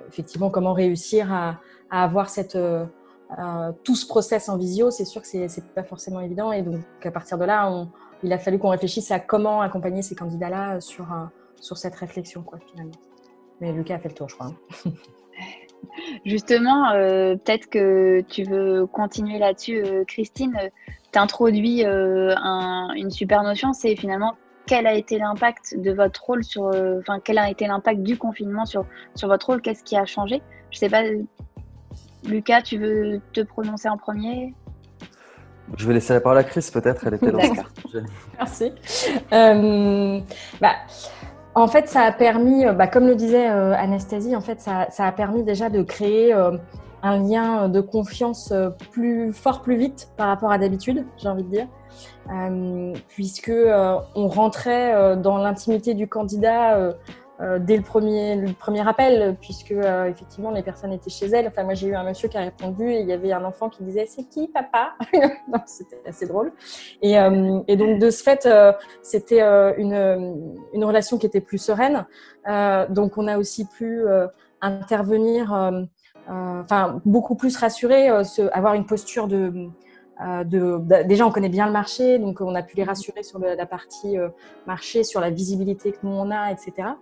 effectivement, 0.07 0.49
comment 0.49 0.73
réussir 0.73 1.31
à, 1.31 1.59
avoir 1.89 2.29
cette, 2.29 2.57
tout 3.83 3.95
ce 3.95 4.07
process 4.07 4.49
en 4.49 4.57
visio, 4.57 4.89
c'est 4.89 5.05
sûr 5.05 5.21
que 5.21 5.27
c'est 5.27 5.39
n'est 5.39 5.63
pas 5.75 5.83
forcément 5.83 6.21
évident. 6.21 6.51
Et 6.51 6.63
donc, 6.63 6.81
à 7.03 7.11
partir 7.11 7.37
de 7.37 7.45
là, 7.45 7.71
on, 7.71 7.89
il 8.23 8.33
a 8.33 8.39
fallu 8.39 8.57
qu'on 8.57 8.69
réfléchisse 8.69 9.11
à 9.11 9.19
comment 9.19 9.61
accompagner 9.61 10.01
ces 10.01 10.15
candidats-là 10.15 10.81
sur, 10.81 11.05
sur 11.61 11.77
cette 11.77 11.95
réflexion, 11.95 12.41
quoi, 12.41 12.57
finalement. 12.71 12.95
Mais 13.61 13.71
Lucas 13.71 13.95
a 13.95 13.99
fait 13.99 14.09
le 14.09 14.15
tour, 14.15 14.27
je 14.27 14.35
crois. 14.35 14.47
Hein. 14.85 14.91
Justement, 16.25 16.91
euh, 16.91 17.35
peut-être 17.35 17.69
que 17.69 18.21
tu 18.21 18.43
veux 18.43 18.85
continuer 18.85 19.39
là-dessus, 19.39 19.83
euh, 19.83 20.03
Christine. 20.05 20.57
Tu 21.11 21.19
introduis 21.19 21.85
euh, 21.85 22.35
une 22.95 23.09
super 23.09 23.43
notion, 23.43 23.73
c'est 23.73 23.95
finalement 23.95 24.35
quel 24.65 24.85
a 24.85 24.93
été 24.93 25.17
l'impact 25.17 25.75
de 25.77 25.91
votre 25.91 26.21
rôle 26.25 26.43
sur, 26.43 26.65
enfin 26.99 27.19
quel 27.23 27.37
a 27.37 27.49
été 27.49 27.67
l'impact 27.67 28.01
du 28.01 28.17
confinement 28.17 28.65
sur, 28.65 28.85
sur 29.15 29.29
votre 29.29 29.45
rôle, 29.47 29.61
qu'est-ce 29.61 29.83
qui 29.83 29.95
a 29.95 30.05
changé? 30.05 30.41
Je 30.71 30.79
sais 30.79 30.89
pas, 30.89 31.03
Lucas, 32.25 32.61
tu 32.63 32.77
veux 32.77 33.21
te 33.31 33.39
prononcer 33.41 33.87
en 33.87 33.97
premier? 33.97 34.53
Je 35.77 35.87
vais 35.87 35.93
laisser 35.93 36.13
la 36.13 36.19
parole 36.19 36.37
à 36.37 36.43
Chris, 36.43 36.69
peut-être, 36.71 37.07
elle 37.07 37.13
était 37.13 37.31
dans 37.31 37.39
Merci. 38.37 38.73
bah, 40.61 40.75
en 41.57 41.67
fait, 41.67 41.87
ça 41.87 42.01
a 42.01 42.11
permis, 42.11 42.65
euh, 42.65 42.73
bah, 42.73 42.87
comme 42.87 43.07
le 43.07 43.15
disait 43.15 43.49
euh, 43.49 43.73
Anastasie, 43.75 44.35
en 44.35 44.41
fait, 44.41 44.61
ça, 44.61 44.87
a 44.99 45.11
permis 45.11 45.43
déjà 45.43 45.69
de 45.69 45.81
créer 45.81 46.31
euh, 46.33 46.51
un 47.01 47.17
lien 47.17 47.67
de 47.67 47.81
confiance 47.81 48.53
plus 48.91 49.33
fort, 49.33 49.63
plus 49.63 49.75
vite 49.75 50.09
par 50.17 50.27
rapport 50.27 50.51
à 50.51 50.59
d'habitude, 50.59 51.05
j'ai 51.17 51.27
envie 51.27 51.43
de 51.43 51.49
dire, 51.49 51.67
puisque 53.07 53.51
on 54.15 54.27
rentrait 54.27 55.15
dans 55.17 55.37
l'intimité 55.37 55.93
du 55.93 56.07
candidat 56.07 56.93
euh, 57.39 57.59
dès 57.59 57.77
le 57.77 57.83
premier, 57.83 58.51
premier 58.57 58.87
appel, 58.87 59.35
puisque 59.39 59.71
euh, 59.71 60.05
effectivement 60.05 60.49
les 60.49 60.63
personnes 60.63 60.91
étaient 60.91 61.11
chez 61.11 61.27
elles. 61.27 61.45
Enfin, 61.47 61.63
moi 61.63 61.75
j'ai 61.75 61.87
eu 61.87 61.95
un 61.95 62.03
monsieur 62.03 62.29
qui 62.29 62.37
a 62.37 62.41
répondu 62.41 62.89
et 62.89 63.01
il 63.01 63.07
y 63.07 63.13
avait 63.13 63.31
un 63.31 63.45
enfant 63.45 63.69
qui 63.69 63.83
disait 63.83 64.07
c'est 64.07 64.23
qui 64.23 64.47
papa? 64.47 64.95
C'était 65.67 66.01
assez 66.07 66.25
drôle. 66.25 66.51
Et, 67.03 67.19
euh, 67.19 67.59
et, 67.67 67.77
donc 67.77 67.99
de 67.99 68.09
ce 68.09 68.23
fait, 68.23 68.49
c'était 69.03 69.41
une, 69.41 70.57
une, 70.73 70.83
relation 70.83 71.19
qui 71.19 71.27
était 71.27 71.41
plus 71.41 71.59
sereine. 71.59 72.07
donc 72.89 73.17
on 73.17 73.27
a 73.27 73.37
aussi 73.37 73.65
pu 73.65 74.03
intervenir, 74.61 75.53
enfin 76.27 77.01
beaucoup 77.05 77.35
plus 77.35 77.55
rassurer, 77.55 78.09
avoir 78.51 78.73
une 78.73 78.85
posture 78.85 79.27
de 79.27 79.67
de, 80.45 81.03
déjà, 81.03 81.27
on 81.27 81.31
connaît 81.31 81.47
bien 81.47 81.67
le 81.67 81.71
marché, 81.71 82.17
donc 82.17 82.41
on 82.41 82.55
a 82.55 82.63
pu 82.63 82.75
les 82.75 82.83
rassurer 82.83 83.21
sur 83.21 83.37
la 83.37 83.65
partie 83.67 84.17
marché, 84.65 85.03
sur 85.03 85.21
la 85.21 85.29
visibilité 85.29 85.91
que 85.91 85.99
nous 86.01 86.11
on 86.11 86.31
a, 86.31 86.51
etc. 86.51 86.95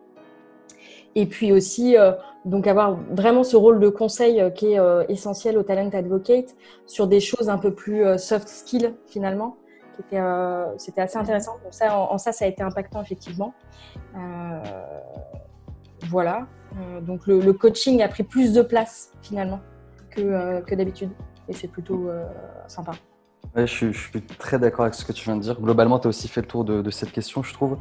Et 1.15 1.25
puis 1.25 1.53
aussi, 1.53 1.98
euh, 1.98 2.12
donc 2.43 2.67
avoir 2.67 2.98
vraiment 3.12 3.43
ce 3.43 3.55
rôle 3.55 3.79
de 3.79 3.88
conseil 3.88 4.41
euh, 4.41 4.50
qui 4.50 4.74
est 4.74 4.79
euh, 4.79 5.05
essentiel 5.07 5.57
au 5.57 5.63
talent 5.63 5.89
advocate 5.93 6.55
sur 6.86 7.07
des 7.07 7.22
choses 7.22 7.50
un 7.50 7.57
peu 7.57 7.74
plus 7.74 8.03
soft 8.19 8.48
skills 8.48 8.93
finalement. 9.07 9.57
C'était 10.77 11.00
assez 11.00 11.17
intéressant. 11.17 11.53
Ça, 11.72 11.98
en, 11.98 12.17
ça, 12.17 12.34
ça 12.34 12.43
a 12.43 12.50
été 12.50 12.62
impactant 12.62 13.01
effectivement. 13.01 13.53
voilà. 16.10 16.48
donc 17.01 17.25
le, 17.27 17.53
coaching 17.53 18.01
a 18.01 18.10
pris 18.10 18.24
plus 18.24 18.51
de 18.51 18.62
place 18.62 19.13
finalement 19.22 19.62
que, 20.12 20.75
d'habitude. 20.75 21.12
Et 21.48 21.53
c'est 21.53 21.69
plutôt 21.69 22.10
sympa. 22.67 22.91
je, 23.55 23.63
suis, 23.65 24.22
très 24.38 24.60
d'accord 24.60 24.84
avec 24.84 24.95
ce 24.95 25.05
que 25.05 25.13
tu 25.13 25.24
viens 25.24 25.38
de 25.38 25.41
dire. 25.41 25.62
Globalement, 25.62 25.98
tu 25.98 26.07
as 26.07 26.10
aussi 26.10 26.27
fait 26.27 26.41
le 26.41 26.48
tour 26.48 26.65
de 26.65 26.89
cette 26.91 27.13
question, 27.13 27.41
je 27.41 27.53
trouve 27.53 27.77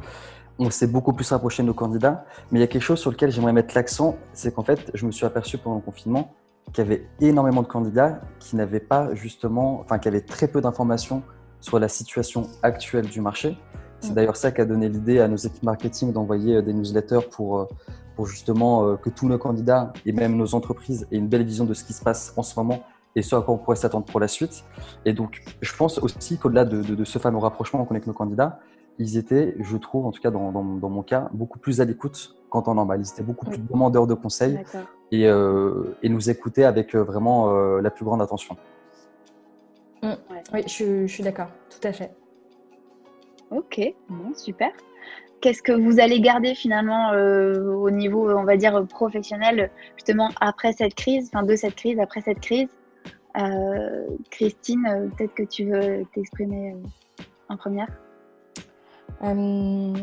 on 0.59 0.69
s'est 0.69 0.87
beaucoup 0.87 1.13
plus 1.13 1.29
rapproché 1.29 1.63
de 1.63 1.67
nos 1.67 1.73
candidats. 1.73 2.25
Mais 2.51 2.59
il 2.59 2.61
y 2.61 2.63
a 2.63 2.67
quelque 2.67 2.81
chose 2.81 2.99
sur 2.99 3.11
lequel 3.11 3.31
j'aimerais 3.31 3.53
mettre 3.53 3.75
l'accent, 3.75 4.17
c'est 4.33 4.53
qu'en 4.53 4.63
fait, 4.63 4.91
je 4.93 5.05
me 5.05 5.11
suis 5.11 5.25
aperçu 5.25 5.57
pendant 5.57 5.77
le 5.77 5.81
confinement 5.81 6.33
qu'il 6.73 6.83
y 6.83 6.87
avait 6.87 7.07
énormément 7.21 7.61
de 7.61 7.67
candidats 7.67 8.19
qui 8.39 8.55
n'avaient 8.55 8.79
pas 8.79 9.13
justement, 9.13 9.81
enfin, 9.81 9.99
qui 9.99 10.07
avaient 10.07 10.21
très 10.21 10.47
peu 10.47 10.61
d'informations 10.61 11.21
sur 11.61 11.79
la 11.79 11.87
situation 11.87 12.47
actuelle 12.63 13.07
du 13.07 13.21
marché. 13.21 13.57
C'est 13.99 14.11
mm. 14.11 14.13
d'ailleurs 14.15 14.35
ça 14.35 14.51
qui 14.51 14.61
a 14.61 14.65
donné 14.65 14.89
l'idée 14.89 15.19
à 15.19 15.27
nos 15.27 15.37
équipes 15.37 15.63
marketing 15.63 16.11
d'envoyer 16.11 16.61
des 16.61 16.73
newsletters 16.73 17.27
pour, 17.31 17.67
pour 18.15 18.27
justement 18.27 18.97
que 18.97 19.09
tous 19.09 19.27
nos 19.27 19.37
candidats 19.37 19.93
et 20.05 20.11
même 20.11 20.35
nos 20.35 20.55
entreprises 20.55 21.07
aient 21.11 21.17
une 21.17 21.27
belle 21.27 21.43
vision 21.43 21.65
de 21.65 21.73
ce 21.73 21.83
qui 21.83 21.93
se 21.93 22.03
passe 22.03 22.33
en 22.35 22.43
ce 22.43 22.57
moment 22.59 22.83
et 23.15 23.21
ce 23.21 23.35
à 23.35 23.41
quoi 23.41 23.53
on 23.53 23.57
pourrait 23.57 23.77
s'attendre 23.77 24.05
pour 24.05 24.19
la 24.19 24.27
suite. 24.27 24.63
Et 25.05 25.13
donc, 25.13 25.41
je 25.61 25.75
pense 25.75 25.97
aussi 25.99 26.37
qu'au-delà 26.37 26.65
de, 26.65 27.03
ce 27.03 27.19
fameux 27.19 27.37
rapprochement 27.37 27.83
qu'on 27.85 27.93
a 27.93 27.97
avec 27.97 28.07
nos 28.07 28.13
candidats, 28.13 28.59
ils 28.97 29.17
étaient, 29.17 29.55
je 29.59 29.77
trouve, 29.77 30.05
en 30.05 30.11
tout 30.11 30.21
cas 30.21 30.31
dans, 30.31 30.51
mon 30.51 31.03
cas, 31.03 31.29
beaucoup 31.33 31.59
plus 31.59 31.81
à 31.81 31.85
l'écoute 31.85 32.35
qu'en 32.49 32.61
temps 32.61 32.75
normal. 32.75 33.01
Ils 33.01 33.11
étaient 33.11 33.23
beaucoup 33.23 33.45
plus 33.45 33.59
demandeurs 33.59 34.07
de 34.07 34.13
conseils 34.13 34.59
et, 35.11 35.27
euh, 35.27 35.95
et, 36.01 36.09
nous 36.09 36.29
écoutaient 36.29 36.63
avec 36.63 36.95
euh, 36.95 37.03
vraiment 37.03 37.49
euh, 37.49 37.81
la 37.81 37.91
plus 37.91 38.05
grande 38.05 38.21
attention. 38.21 38.55
Mm. 40.01 40.13
Oui, 40.53 40.63
je, 40.67 41.07
suis 41.07 41.23
d'accord, 41.23 41.49
tout 41.69 41.85
à 41.85 41.91
fait. 41.91 42.11
Ok, 43.51 43.81
bon, 44.09 44.33
super. 44.35 44.71
Qu'est-ce 45.41 45.61
que 45.61 45.73
vous 45.73 45.99
allez 45.99 46.21
garder 46.21 46.55
finalement 46.55 47.11
au 47.11 47.91
niveau, 47.91 48.31
on 48.31 48.45
va 48.45 48.57
dire, 48.57 48.85
professionnel, 48.87 49.69
justement, 49.95 50.31
après 50.41 50.73
cette 50.73 50.95
crise, 50.95 51.29
enfin 51.31 51.45
de 51.45 51.55
cette 51.55 51.75
crise, 51.75 51.99
après 51.99 52.21
cette 52.21 52.39
crise? 52.39 52.69
Christine, 54.31 55.11
peut-être 55.15 55.35
que 55.35 55.43
tu 55.43 55.65
veux 55.65 56.05
t'exprimer 56.13 56.75
en 57.49 57.57
première 57.57 57.89
euh, 59.23 59.93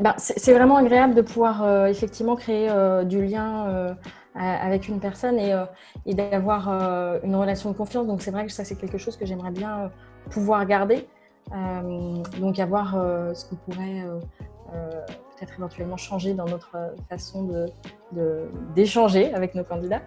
bah, 0.00 0.14
c'est 0.18 0.52
vraiment 0.52 0.76
agréable 0.76 1.14
de 1.14 1.22
pouvoir 1.22 1.62
euh, 1.62 1.86
effectivement 1.86 2.36
créer 2.36 2.68
euh, 2.70 3.04
du 3.04 3.24
lien 3.24 3.96
avec 4.36 4.88
une 4.88 4.98
personne 4.98 5.38
et, 5.38 5.54
et 6.06 6.14
d'avoir 6.14 6.68
une 7.22 7.36
relation 7.36 7.70
de 7.70 7.76
confiance. 7.76 8.04
Donc 8.08 8.20
c'est 8.20 8.32
vrai 8.32 8.46
que 8.46 8.52
ça 8.52 8.64
c'est 8.64 8.74
quelque 8.74 8.98
chose 8.98 9.16
que 9.16 9.24
j'aimerais 9.24 9.52
bien 9.52 9.92
pouvoir 10.28 10.66
garder. 10.66 11.06
donc 12.40 12.58
avoir 12.58 12.94
ce 13.32 13.48
qu'on 13.48 13.54
pourrait 13.54 14.02
peut-être 14.72 15.54
éventuellement 15.56 15.96
changer 15.96 16.34
dans 16.34 16.46
notre 16.46 16.76
façon 17.08 17.68
d'échanger 18.74 19.30
de, 19.30 19.36
avec 19.36 19.54
nos 19.54 19.62
candidats. 19.62 20.02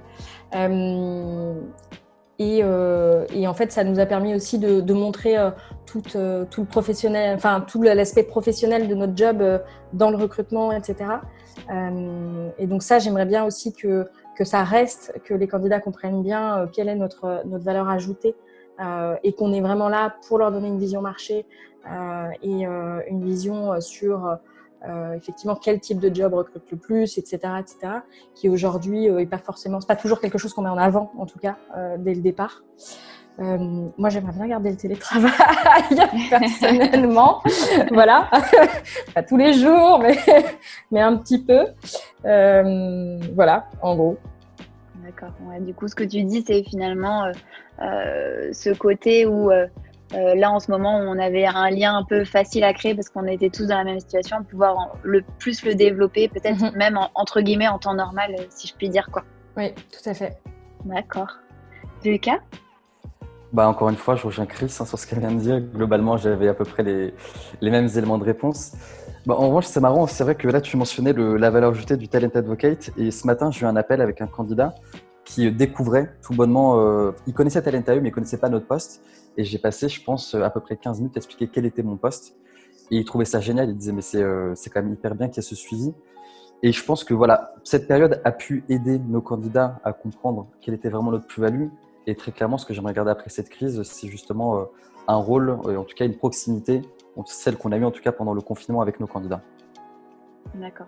Euh, 2.39 3.25
et, 3.34 3.48
en 3.48 3.53
fait, 3.53 3.72
ça 3.72 3.84
nous 3.84 4.00
a 4.00 4.06
permis 4.06 4.36
aussi 4.36 4.60
de, 4.60 4.94
montrer 4.94 5.38
euh, 5.38 5.50
tout, 5.86 6.03
euh, 6.15 6.46
tout, 6.50 6.62
le 6.62 6.67
professionnel, 6.67 7.36
enfin 7.36 7.62
tout 7.62 7.82
l'aspect 7.82 8.24
professionnel 8.24 8.88
de 8.88 8.96
notre 8.96 9.15
job 9.15 9.44
dans 9.94 10.12
le 10.12 10.17
recrutement, 10.17 10.72
etc. 10.72 11.10
et 12.60 12.67
donc 12.67 12.84
ça, 12.84 13.00
j'aimerais 13.00 13.25
bien 13.25 13.44
aussi 13.44 13.74
que, 13.74 14.08
que 14.38 14.46
ça 14.46 14.63
reste, 14.63 15.20
que 15.25 15.34
les 15.34 15.48
candidats 15.48 15.79
comprennent 15.79 16.22
bien 16.22 16.67
quelle 16.72 16.89
est 16.89 16.96
notre, 16.96 17.41
notre 17.46 17.63
valeur 17.63 17.89
ajoutée 17.89 18.36
et 19.24 19.34
qu'on 19.34 19.53
est 19.53 19.62
vraiment 19.62 19.89
là 19.89 20.15
pour 20.27 20.38
leur 20.38 20.51
donner 20.51 20.67
une 20.67 20.77
vision 20.77 21.01
marché 21.01 21.46
et 22.44 22.65
une 22.65 23.24
vision 23.24 23.82
sur 23.82 24.38
euh, 24.88 25.14
effectivement 25.14 25.56
quel 25.56 25.80
type 25.80 26.00
de 26.00 26.14
job 26.14 26.34
recrute 26.34 26.70
le 26.72 26.78
plus, 26.78 27.18
etc., 27.18 27.40
etc., 27.60 27.94
qui 28.36 28.48
aujourd'hui 28.48 29.10
euh, 29.10 29.26
pas 29.26 29.40
forcément, 29.40 29.82
c'est 29.82 29.88
pas 29.88 29.96
toujours 29.96 30.22
quelque 30.22 30.38
chose 30.38 30.54
qu'on 30.54 30.62
met 30.62 30.70
en 30.70 30.78
avant, 30.78 31.12
en 31.18 31.26
tout 31.26 31.40
cas 31.40 31.58
euh, 31.76 31.96
dès 31.98 32.14
le 32.14 32.22
départ. 32.22 32.64
moi, 33.40 34.10
j'aimerais 34.10 34.34
bien 34.34 34.48
garder 34.48 34.70
le 34.70 34.78
télétravail 34.78 35.32
personnellement, 36.30 37.42
voilà, 37.92 38.30
pas 39.16 39.24
tous 39.24 39.38
les 39.38 39.54
jours, 39.54 40.00
mais 40.00 40.18
mais 40.92 41.02
un 41.02 41.18
petit 41.18 41.44
peu, 41.44 41.66
voilà, 42.24 43.68
en 43.82 43.96
gros. 43.96 44.18
D'accord. 45.04 45.32
Du 45.62 45.74
coup, 45.74 45.88
ce 45.88 45.96
que 45.96 46.04
tu 46.04 46.24
dis, 46.24 46.44
c'est 46.46 46.64
finalement 46.64 47.32
ce 47.80 48.74
côté 48.78 49.26
où 49.26 49.50
euh, 50.14 50.36
là, 50.36 50.52
en 50.52 50.60
ce 50.60 50.72
moment, 50.72 50.98
on 50.98 51.20
avait 51.20 51.46
un 51.46 51.70
lien 51.70 51.96
un 51.96 52.04
peu 52.04 52.24
facile 52.24 52.64
à 52.64 52.74
créer 52.74 52.96
parce 52.96 53.10
qu'on 53.10 53.26
était 53.26 53.50
tous 53.50 53.68
dans 53.68 53.78
la 53.78 53.84
même 53.84 54.00
situation, 54.00 54.44
pouvoir 54.44 54.96
le 55.04 55.22
plus 55.40 55.64
le 55.66 55.76
développer, 55.76 56.30
peut-être 56.30 56.72
mhm. 56.72 56.78
même 56.78 57.00
entre 57.16 57.42
guillemets 57.42 57.68
en 57.68 57.78
temps 57.78 57.94
normal, 57.94 58.36
euh, 58.40 58.44
si 58.50 58.68
je 58.68 58.76
puis 58.76 58.90
dire 58.90 59.10
quoi. 59.12 59.24
Oui, 59.58 59.74
tout 59.74 60.10
à 60.10 60.14
fait. 60.14 60.38
D'accord. 60.86 61.40
Lucas? 62.06 62.40
Bah, 63.52 63.68
encore 63.68 63.90
une 63.90 63.96
fois, 63.96 64.16
je 64.16 64.26
rejoins 64.26 64.46
Chris 64.46 64.76
hein, 64.80 64.86
sur 64.86 65.00
ce 65.00 65.08
qu'elle 65.08 65.20
vient 65.20 65.32
de 65.32 65.40
dire. 65.40 65.60
Globalement, 65.60 66.18
j'avais 66.18 66.48
à 66.48 66.54
peu 66.54 66.66
près 66.66 66.84
les, 66.84 67.14
les 67.62 67.72
mêmes 67.72 67.90
éléments 67.96 68.18
de 68.18 68.24
réponse. 68.24 68.74
Bah, 69.26 69.36
en 69.38 69.48
revanche, 69.48 69.65
c'est 69.65 69.80
marrant, 69.80 70.08
c'est 70.08 70.24
vrai 70.24 70.36
que 70.36 70.48
là, 70.48 70.62
tu 70.62 70.78
mentionnais 70.78 71.12
le, 71.12 71.38
la 71.38 71.50
valeur 71.50 71.72
ajoutée 71.72 71.98
du 71.98 72.08
Talent 72.08 72.30
Advocate. 72.34 72.91
Et 72.98 73.12
ce 73.12 73.26
matin, 73.28 73.52
j'ai 73.52 73.65
eu 73.65 73.65
un 73.65 73.76
appel 73.76 74.02
avec 74.02 74.22
un 74.22 74.28
candidat 74.28 74.74
qui 75.26 75.52
découvrait 75.52 76.13
tout 76.22 76.34
bonnement, 76.34 76.80
euh, 76.80 77.12
il 77.26 77.34
connaissait 77.34 77.62
Talentaio, 77.62 78.00
mais 78.02 78.10
il 78.10 78.12
connaissait 78.13 78.38
pas 78.38 78.48
notre 78.48 78.65
poste. 78.65 79.02
Et 79.38 79.43
j'ai 79.43 79.60
passé, 79.60 79.88
je 79.88 80.04
pense, 80.04 80.34
à 80.34 80.50
peu 80.50 80.60
près 80.60 80.78
15 80.78 81.00
minutes 81.00 81.15
à 81.15 81.19
expliquer 81.19 81.47
quel 81.47 81.65
était 81.65 81.84
mon 81.84 81.95
poste. 81.95 82.36
Et 82.89 82.97
il 82.97 83.06
trouvait 83.06 83.26
ça 83.26 83.39
génial. 83.39 83.69
Il 83.69 83.78
disait, 83.78 83.91
mais 83.91 84.02
c'est 84.02 84.21
euh, 84.21 84.54
quand 84.73 84.82
même 84.82 84.93
hyper 84.93 85.15
bien 85.15 85.28
qu'il 85.28 85.38
y 85.38 85.45
ait 85.45 85.50
ce 85.50 85.56
suivi. 85.56 85.93
Et 86.63 86.71
je 86.71 86.84
pense 86.84 87.04
que 87.04 87.13
voilà, 87.13 87.54
cette 87.63 87.88
période 87.88 88.19
a 88.23 88.32
pu 88.32 88.63
aider 88.67 88.97
nos 88.97 89.21
candidats 89.21 89.80
à 89.84 89.93
comprendre 89.93 90.47
quelle 90.60 90.73
était 90.73 90.89
vraiment 90.89 91.12
notre 91.12 91.28
plus-value. 91.28 91.67
Et 92.08 92.15
très 92.15 92.32
clairement, 92.32 92.58
ce 92.58 92.65
que 92.65 92.73
j'aimerais 92.73 92.93
garder 92.93 93.12
après 93.12 93.30
cette 93.30 93.50
crise, 93.50 93.84
c'est 93.84 94.08
justement 94.08 94.58
euh, 94.58 94.63
un 95.08 95.17
rôle, 95.17 95.52
en 95.52 95.84
tout 95.84 95.95
cas 95.95 96.06
une 96.06 96.17
proximité, 96.17 96.82
celle 97.26 97.58
qu'on 97.58 97.71
a 97.71 97.78
eue 97.78 97.86
en 97.86 97.91
tout 97.91 98.02
cas 98.02 98.12
pendant 98.12 98.34
le 98.34 98.41
confinement 98.41 98.82
avec 98.82 99.00
nos 99.00 99.08
candidats. 99.08 99.41
D'accord. 100.56 100.88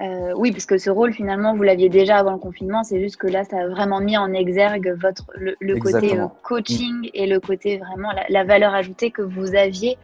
Euh, 0.00 0.32
oui, 0.36 0.52
parce 0.52 0.66
que 0.66 0.78
ce 0.78 0.90
rôle, 0.90 1.12
finalement, 1.12 1.54
vous 1.56 1.62
l'aviez 1.62 1.88
déjà 1.88 2.18
avant 2.18 2.32
le 2.32 2.38
confinement. 2.38 2.84
C'est 2.84 3.00
juste 3.00 3.16
que 3.16 3.26
là, 3.26 3.44
ça 3.44 3.58
a 3.58 3.68
vraiment 3.68 4.00
mis 4.00 4.16
en 4.16 4.32
exergue 4.32 4.96
votre, 5.00 5.24
le, 5.36 5.78
côté 5.78 6.18
euh, 6.18 6.26
coaching 6.42 7.10
et 7.14 7.26
le 7.26 7.40
côté 7.40 7.78
vraiment 7.78 8.10
la, 8.28 8.44
valeur 8.44 8.74
ajoutée 8.74 9.10
que 9.10 9.22
vous 9.22 9.54
aviez, 9.56 9.98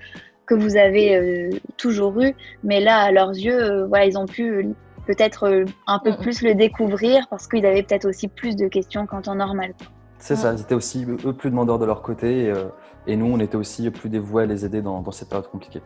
que 0.47 0.55
vous 0.55 0.77
avez 0.77 1.17
euh, 1.17 1.51
toujours 1.77 2.21
eu. 2.21 2.35
Mais 2.65 2.81
là, 2.81 2.99
à 2.99 3.13
leurs 3.13 3.31
yeux, 3.31 3.85
voilà, 3.85 4.07
ils 4.07 4.19
ont 4.19 4.27
pu 4.27 4.69
peut-être 5.07 5.65
un 5.87 5.99
peu 5.99 6.17
plus 6.17 6.43
le 6.43 6.55
découvrir 6.55 7.29
parce 7.29 7.47
qu'ils 7.47 7.65
avaient 7.67 7.83
peut-être 7.83 8.07
aussi 8.07 8.27
plus 8.27 8.57
de 8.57 8.67
questions 8.67 9.07
qu'en 9.07 9.23
temps 9.23 9.35
normal. 9.35 9.75
C'est 10.19 10.37
ça, 10.37 10.55
ils 10.55 10.61
étaient 10.61 10.75
aussi 10.75 11.07
eux 11.25 11.33
plus 11.35 11.51
demandeurs 11.51 11.79
de 11.79 11.85
leur 11.85 12.01
côté 12.03 12.53
et, 13.07 13.17
nous, 13.17 13.27
on 13.27 13.39
était 13.39 13.57
aussi 13.57 13.91
plus 13.91 14.09
dévoués 14.09 14.45
à 14.45 14.47
les 14.47 14.65
aider 14.65 14.81
dans, 14.81 15.03
dans 15.03 15.13
cette 15.13 15.29
période 15.29 15.49
compliquée. 15.51 15.83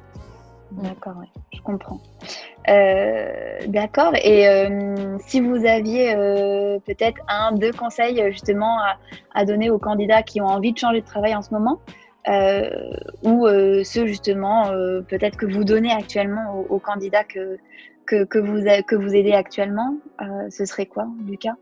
D'accord, 0.71 1.14
oui, 1.18 1.27
je 1.53 1.61
comprends. 1.62 2.01
Euh, 2.68 3.59
d'accord. 3.66 4.12
Et 4.22 4.48
euh, 4.48 5.16
si 5.26 5.40
vous 5.40 5.64
aviez 5.64 6.14
euh, 6.14 6.78
peut-être 6.85 7.20
un, 7.28 7.52
deux 7.52 7.72
conseils 7.72 8.22
justement 8.31 8.78
à, 9.35 9.44
donner 9.44 9.70
aux 9.70 9.78
candidats 9.78 10.22
qui 10.22 10.40
ont 10.40 10.46
envie 10.46 10.72
de 10.72 10.78
changer 10.78 11.00
de 11.00 11.07
travail 11.07 11.35
en 11.35 11.42
ce 11.42 11.52
moment, 11.52 11.81
ou 13.22 13.46
ceux 13.85 14.07
justement 14.07 14.64
peut-être 15.09 15.37
que 15.38 15.46
vous 15.46 15.64
donnez 15.64 15.92
actuellement 15.92 16.61
aux, 16.68 16.78
candidats 16.78 17.24
que, 17.24 17.57
que, 18.04 18.38
vous, 18.38 18.64
que 18.87 18.96
vous 18.96 19.14
aidez 19.14 19.33
actuellement, 19.33 19.96
ce 20.50 20.66
serait 20.66 20.85
quoi, 20.85 21.07
Lucas? 21.26 21.54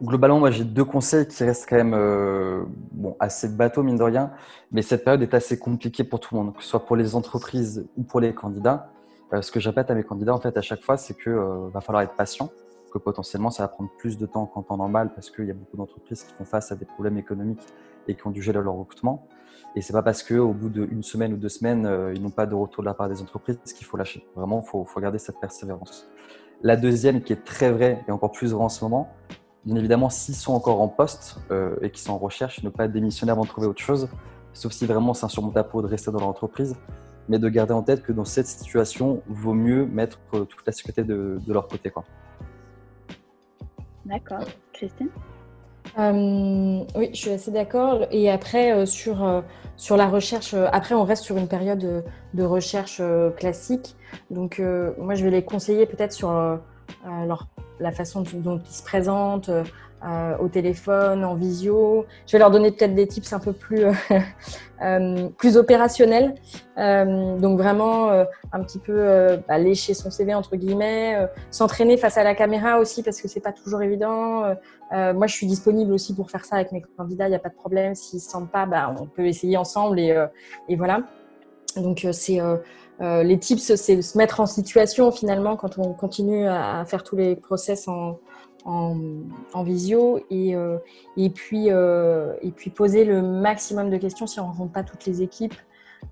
Globalement, 0.00 0.38
moi 0.38 0.52
j'ai 0.52 0.62
deux 0.62 0.84
conseils 0.84 1.26
qui 1.26 1.42
restent 1.42 1.68
quand 1.68 1.82
même 1.82 2.66
bon, 2.92 3.16
assez 3.18 3.48
bateau, 3.48 3.82
mine 3.82 3.96
de 3.96 4.02
rien, 4.04 4.30
mais 4.70 4.82
cette 4.82 5.02
période 5.02 5.22
est 5.22 5.34
assez 5.34 5.58
compliquée 5.58 6.04
pour 6.04 6.20
tout 6.20 6.36
le 6.36 6.42
monde, 6.42 6.54
que 6.54 6.62
ce 6.62 6.68
soit 6.68 6.84
pour 6.84 6.94
les 6.94 7.16
entreprises 7.16 7.88
ou 7.96 8.04
pour 8.04 8.20
les 8.20 8.32
candidats. 8.32 8.92
Euh, 9.32 9.42
ce 9.42 9.50
que 9.50 9.60
j'appelle 9.60 9.86
à 9.88 9.94
mes 9.94 10.04
candidats 10.04 10.34
en 10.34 10.40
fait 10.40 10.56
à 10.56 10.62
chaque 10.62 10.82
fois, 10.82 10.96
c'est 10.96 11.14
qu'il 11.14 11.32
euh, 11.32 11.68
va 11.72 11.80
falloir 11.80 12.02
être 12.02 12.14
patient, 12.14 12.50
que 12.92 12.98
potentiellement 12.98 13.50
ça 13.50 13.64
va 13.64 13.68
prendre 13.68 13.90
plus 13.98 14.18
de 14.18 14.26
temps 14.26 14.46
qu'en 14.46 14.62
temps 14.62 14.76
normal 14.76 15.10
parce 15.14 15.30
qu'il 15.30 15.46
y 15.46 15.50
a 15.50 15.54
beaucoup 15.54 15.76
d'entreprises 15.76 16.24
qui 16.24 16.34
font 16.34 16.44
face 16.44 16.72
à 16.72 16.76
des 16.76 16.84
problèmes 16.84 17.18
économiques 17.18 17.66
et 18.08 18.14
qui 18.14 18.26
ont 18.26 18.30
dû 18.30 18.42
gérer 18.42 18.62
leur 18.62 18.74
recrutement. 18.74 19.26
Et 19.74 19.82
c'est 19.82 19.92
pas 19.92 20.02
parce 20.02 20.22
qu'au 20.22 20.52
bout 20.52 20.70
d'une 20.70 21.02
semaine 21.02 21.34
ou 21.34 21.36
deux 21.36 21.48
semaines, 21.48 21.90
ils 22.14 22.22
n'ont 22.22 22.30
pas 22.30 22.46
de 22.46 22.54
retour 22.54 22.82
de 22.82 22.86
la 22.86 22.94
part 22.94 23.08
des 23.08 23.20
entreprises 23.20 23.58
qu'il 23.74 23.86
faut 23.86 23.98
lâcher. 23.98 24.26
Vraiment, 24.34 24.62
il 24.64 24.68
faut, 24.68 24.84
faut 24.84 25.00
garder 25.00 25.18
cette 25.18 25.38
persévérance. 25.38 26.08
La 26.62 26.76
deuxième, 26.76 27.20
qui 27.20 27.34
est 27.34 27.44
très 27.44 27.70
vraie 27.70 28.02
et 28.08 28.10
encore 28.10 28.32
plus 28.32 28.52
vraie 28.52 28.64
en 28.64 28.70
ce 28.70 28.82
moment, 28.82 29.10
Bien 29.66 29.74
évidemment, 29.74 30.10
s'ils 30.10 30.36
sont 30.36 30.52
encore 30.52 30.80
en 30.80 30.86
poste 30.86 31.38
euh, 31.50 31.74
et 31.82 31.90
qu'ils 31.90 32.02
sont 32.02 32.12
en 32.12 32.18
recherche, 32.18 32.62
ne 32.62 32.68
pas 32.68 32.86
démissionner 32.86 33.32
avant 33.32 33.42
de 33.42 33.48
trouver 33.48 33.66
autre 33.66 33.82
chose, 33.82 34.08
sauf 34.52 34.70
si 34.70 34.86
vraiment 34.86 35.12
c'est 35.12 35.26
insurmontable 35.26 35.68
pour 35.68 35.82
de 35.82 35.88
rester 35.88 36.12
dans 36.12 36.20
l'entreprise, 36.20 36.76
mais 37.28 37.38
de 37.38 37.48
garder 37.48 37.72
en 37.72 37.82
tête 37.82 38.02
que 38.02 38.12
dans 38.12 38.24
cette 38.24 38.46
situation, 38.46 39.22
vaut 39.26 39.54
mieux 39.54 39.86
mettre 39.86 40.18
euh, 40.34 40.44
toute 40.44 40.66
la 40.66 40.72
sécurité 40.72 41.04
de, 41.04 41.40
leur 41.48 41.68
côté. 41.68 41.92
D'accord. 44.04 44.44
Christine? 44.72 45.08
Euh, 45.98 46.80
oui, 46.94 47.10
je 47.12 47.16
suis 47.16 47.30
assez 47.30 47.50
d'accord. 47.50 48.06
Et 48.10 48.30
après, 48.30 48.86
sur, 48.86 49.42
sur 49.76 49.96
la 49.96 50.08
recherche, 50.08 50.54
après, 50.54 50.94
on 50.94 51.04
reste 51.04 51.24
sur 51.24 51.36
une 51.36 51.48
période 51.48 52.04
de, 52.34 52.42
recherche 52.44 53.00
classique. 53.36 53.96
Donc, 54.30 54.60
moi, 54.98 55.14
je 55.14 55.24
vais 55.24 55.30
les 55.30 55.44
conseiller 55.44 55.86
peut-être 55.86 56.12
sur 56.12 56.30
leur 57.04 57.48
la 57.80 57.92
façon 57.92 58.24
dont 58.34 58.58
ils 58.58 58.74
se 58.74 58.82
présentent 58.82 59.50
euh, 60.04 60.36
au 60.38 60.48
téléphone, 60.48 61.24
en 61.24 61.34
visio. 61.34 62.04
Je 62.26 62.32
vais 62.32 62.38
leur 62.38 62.50
donner 62.50 62.70
peut-être 62.70 62.94
des 62.94 63.06
tips 63.06 63.32
un 63.32 63.38
peu 63.38 63.54
plus, 63.54 63.86
euh, 63.86 63.92
euh, 64.82 65.28
plus 65.38 65.56
opérationnels. 65.56 66.34
donc 66.76 67.58
vraiment 67.58 68.10
un 68.52 68.62
petit 68.62 68.78
peu 68.78 69.38
bah, 69.48 69.56
lécher 69.56 69.94
son 69.94 70.10
CV 70.10 70.34
entre 70.34 70.56
guillemets, 70.56 71.26
s'entraîner 71.50 71.96
face 71.96 72.18
à 72.18 72.24
la 72.24 72.34
caméra 72.34 72.78
aussi 72.78 73.02
parce 73.02 73.22
que 73.22 73.28
c'est 73.28 73.40
pas 73.40 73.52
toujours 73.52 73.80
évident. 73.80 74.54
moi, 74.92 75.26
je 75.26 75.34
suis 75.34 75.46
disponible 75.46 75.92
aussi 75.92 76.14
pour 76.14 76.30
faire 76.30 76.44
ça 76.44 76.56
avec 76.56 76.72
mes 76.72 76.82
candidats. 76.98 77.26
Il 77.26 77.30
n'y 77.30 77.36
a 77.36 77.40
pas 77.40 77.48
de 77.48 77.54
problème. 77.54 77.94
S'ils 77.94 78.20
se 78.20 78.28
sentent 78.28 78.50
pas, 78.50 78.66
bah, 78.66 78.94
on 79.00 79.06
peut 79.06 79.26
essayer 79.26 79.56
ensemble 79.56 79.98
et, 79.98 80.14
et 80.68 80.76
voilà. 80.76 81.00
Donc, 81.76 82.06
c'est 82.12 82.40
les 83.00 83.38
tips, 83.38 83.74
c'est 83.74 84.02
se 84.02 84.18
mettre 84.18 84.40
en 84.40 84.46
situation 84.46 85.10
finalement 85.10 85.56
quand 85.56 85.78
on 85.78 85.94
continue 85.94 86.46
à, 86.46 86.84
faire 86.84 87.02
tous 87.02 87.16
les 87.16 87.34
process 87.34 87.88
en, 87.88 88.18
en, 88.66 89.62
visio 89.62 90.18
et, 90.28 90.56
et, 91.16 91.30
puis, 91.30 91.68
et 91.68 92.50
puis 92.50 92.70
poser 92.70 93.04
le 93.04 93.22
maximum 93.22 93.90
de 93.90 93.96
questions 93.96 94.26
si 94.26 94.40
on 94.40 94.44
ne 94.44 94.48
rencontre 94.50 94.72
pas 94.72 94.82
toutes 94.82 95.06
les 95.06 95.22
équipes. 95.22 95.54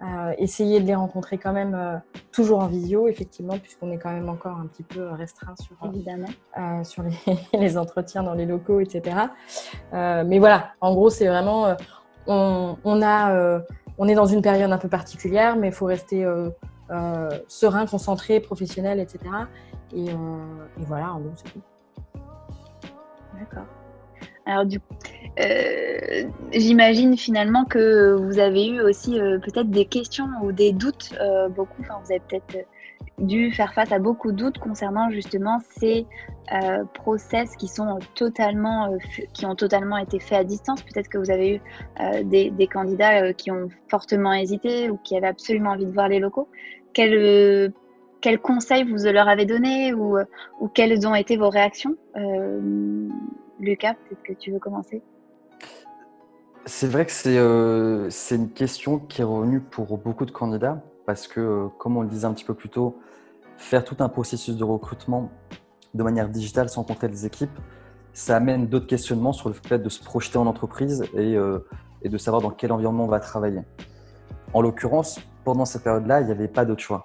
Euh, 0.02 0.32
essayer 0.38 0.80
de 0.80 0.86
les 0.86 0.94
rencontrer 0.94 1.38
quand 1.38 1.52
même 1.52 1.74
euh, 1.74 1.96
toujours 2.32 2.58
en 2.58 2.66
visio, 2.66 3.06
effectivement, 3.06 3.58
puisqu'on 3.58 3.92
est 3.92 3.98
quand 3.98 4.10
même 4.10 4.28
encore 4.28 4.58
un 4.58 4.66
petit 4.66 4.82
peu 4.82 5.08
restreint 5.10 5.54
sur, 5.56 5.76
euh, 5.84 6.84
sur 6.84 7.04
les, 7.52 7.78
entretiens 7.78 8.22
dans 8.22 8.34
les 8.34 8.44
locaux, 8.44 8.80
etc. 8.80 9.16
mais 9.92 10.38
voilà, 10.38 10.72
en 10.80 10.94
gros, 10.94 11.10
c'est 11.10 11.28
vraiment, 11.28 11.76
on, 12.26 13.02
a, 13.02 13.60
on 13.98 14.08
est 14.08 14.14
dans 14.14 14.26
une 14.26 14.42
période 14.42 14.72
un 14.72 14.78
peu 14.78 14.88
particulière, 14.88 15.56
mais 15.56 15.68
il 15.68 15.74
faut 15.74 15.86
rester 15.86 16.26
serein, 17.46 17.86
concentré, 17.86 18.40
professionnel, 18.40 19.00
etc. 19.00 19.20
Et, 19.94 20.06
et 20.06 20.84
voilà, 20.84 21.12
en 21.12 21.20
gros, 21.20 21.32
c'est 21.36 21.52
tout. 21.52 21.60
D'accord. 23.38 23.66
Alors 24.46 24.66
du 24.66 24.78
coup, 24.78 24.94
euh, 25.40 26.24
j'imagine 26.52 27.16
finalement 27.16 27.64
que 27.64 28.14
vous 28.14 28.38
avez 28.38 28.66
eu 28.66 28.80
aussi 28.80 29.18
euh, 29.18 29.38
peut-être 29.38 29.70
des 29.70 29.86
questions 29.86 30.28
ou 30.42 30.52
des 30.52 30.72
doutes, 30.72 31.14
euh, 31.20 31.48
beaucoup. 31.48 31.80
Enfin, 31.80 31.94
vous 32.04 32.12
avez 32.12 32.20
peut-être 32.28 32.66
dû 33.18 33.52
faire 33.52 33.72
face 33.72 33.90
à 33.92 33.98
beaucoup 33.98 34.32
de 34.32 34.36
doutes 34.36 34.58
concernant 34.58 35.10
justement 35.10 35.60
ces 35.76 36.06
process 36.92 37.56
qui 37.56 37.68
sont 37.68 37.98
totalement, 38.14 38.92
qui 39.32 39.46
ont 39.46 39.54
totalement 39.54 39.96
été 39.96 40.18
faits 40.20 40.38
à 40.38 40.44
distance. 40.44 40.82
Peut-être 40.82 41.08
que 41.08 41.18
vous 41.18 41.30
avez 41.30 41.56
eu 41.56 42.24
des, 42.24 42.50
des, 42.50 42.66
candidats 42.66 43.32
qui 43.32 43.50
ont 43.50 43.68
fortement 43.88 44.32
hésité 44.34 44.90
ou 44.90 44.98
qui 44.98 45.16
avaient 45.16 45.28
absolument 45.28 45.70
envie 45.70 45.86
de 45.86 45.92
voir 45.92 46.08
les 46.08 46.18
locaux. 46.18 46.48
Quel, 46.92 47.72
quel 48.24 48.40
conseil 48.40 48.84
vous 48.84 49.04
leur 49.04 49.28
avez 49.28 49.44
donné 49.44 49.92
ou, 49.92 50.16
ou 50.58 50.68
quelles 50.68 51.06
ont 51.06 51.14
été 51.14 51.36
vos 51.36 51.50
réactions 51.50 51.94
Lucas, 53.60 53.92
peut-être 53.94 54.22
que 54.22 54.32
tu 54.32 54.50
veux 54.50 54.58
commencer? 54.58 55.02
C'est 56.64 56.86
vrai 56.86 57.04
que 57.04 57.12
euh, 57.28 58.08
c'est 58.08 58.36
une 58.36 58.48
question 58.48 58.98
qui 58.98 59.20
est 59.20 59.24
revenue 59.24 59.60
pour 59.60 59.98
beaucoup 59.98 60.24
de 60.24 60.30
candidats 60.30 60.82
parce 61.04 61.28
que, 61.28 61.38
euh, 61.38 61.66
comme 61.76 61.98
on 61.98 62.00
le 62.00 62.08
disait 62.08 62.24
un 62.24 62.32
petit 62.32 62.46
peu 62.46 62.54
plus 62.54 62.70
tôt, 62.70 62.98
faire 63.58 63.84
tout 63.84 63.96
un 63.98 64.08
processus 64.08 64.56
de 64.56 64.64
recrutement 64.64 65.30
de 65.92 66.02
manière 66.02 66.30
digitale 66.30 66.70
sans 66.70 66.80
rencontrer 66.80 67.08
les 67.08 67.26
équipes, 67.26 67.58
ça 68.14 68.36
amène 68.36 68.68
d'autres 68.68 68.86
questionnements 68.86 69.34
sur 69.34 69.50
le 69.50 69.54
fait 69.54 69.78
de 69.78 69.88
se 69.90 70.02
projeter 70.02 70.38
en 70.38 70.46
entreprise 70.46 71.04
et, 71.12 71.36
euh, 71.36 71.58
et 72.00 72.08
de 72.08 72.16
savoir 72.16 72.40
dans 72.40 72.50
quel 72.50 72.72
environnement 72.72 73.04
on 73.04 73.08
va 73.08 73.20
travailler. 73.20 73.60
En 74.54 74.62
l'occurrence, 74.62 75.20
pendant 75.44 75.64
cette 75.64 75.84
période-là, 75.84 76.20
il 76.20 76.26
n'y 76.26 76.32
avait 76.32 76.48
pas 76.48 76.64
d'autre 76.64 76.82
choix. 76.82 77.04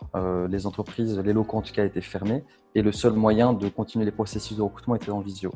les 0.50 0.66
entreprises, 0.66 1.20
les 1.20 1.34
locaux 1.34 1.58
en 1.58 1.62
tout 1.62 1.74
cas, 1.74 1.86
étaient 1.86 2.02
fermés 2.02 2.44
et 2.76 2.82
le 2.82 2.92
seul 2.92 3.14
moyen 3.14 3.54
de 3.54 3.68
continuer 3.70 4.06
les 4.06 4.12
processus 4.12 4.58
de 4.58 4.62
recrutement 4.62 4.96
était 4.96 5.12
en 5.12 5.20
visio. 5.20 5.52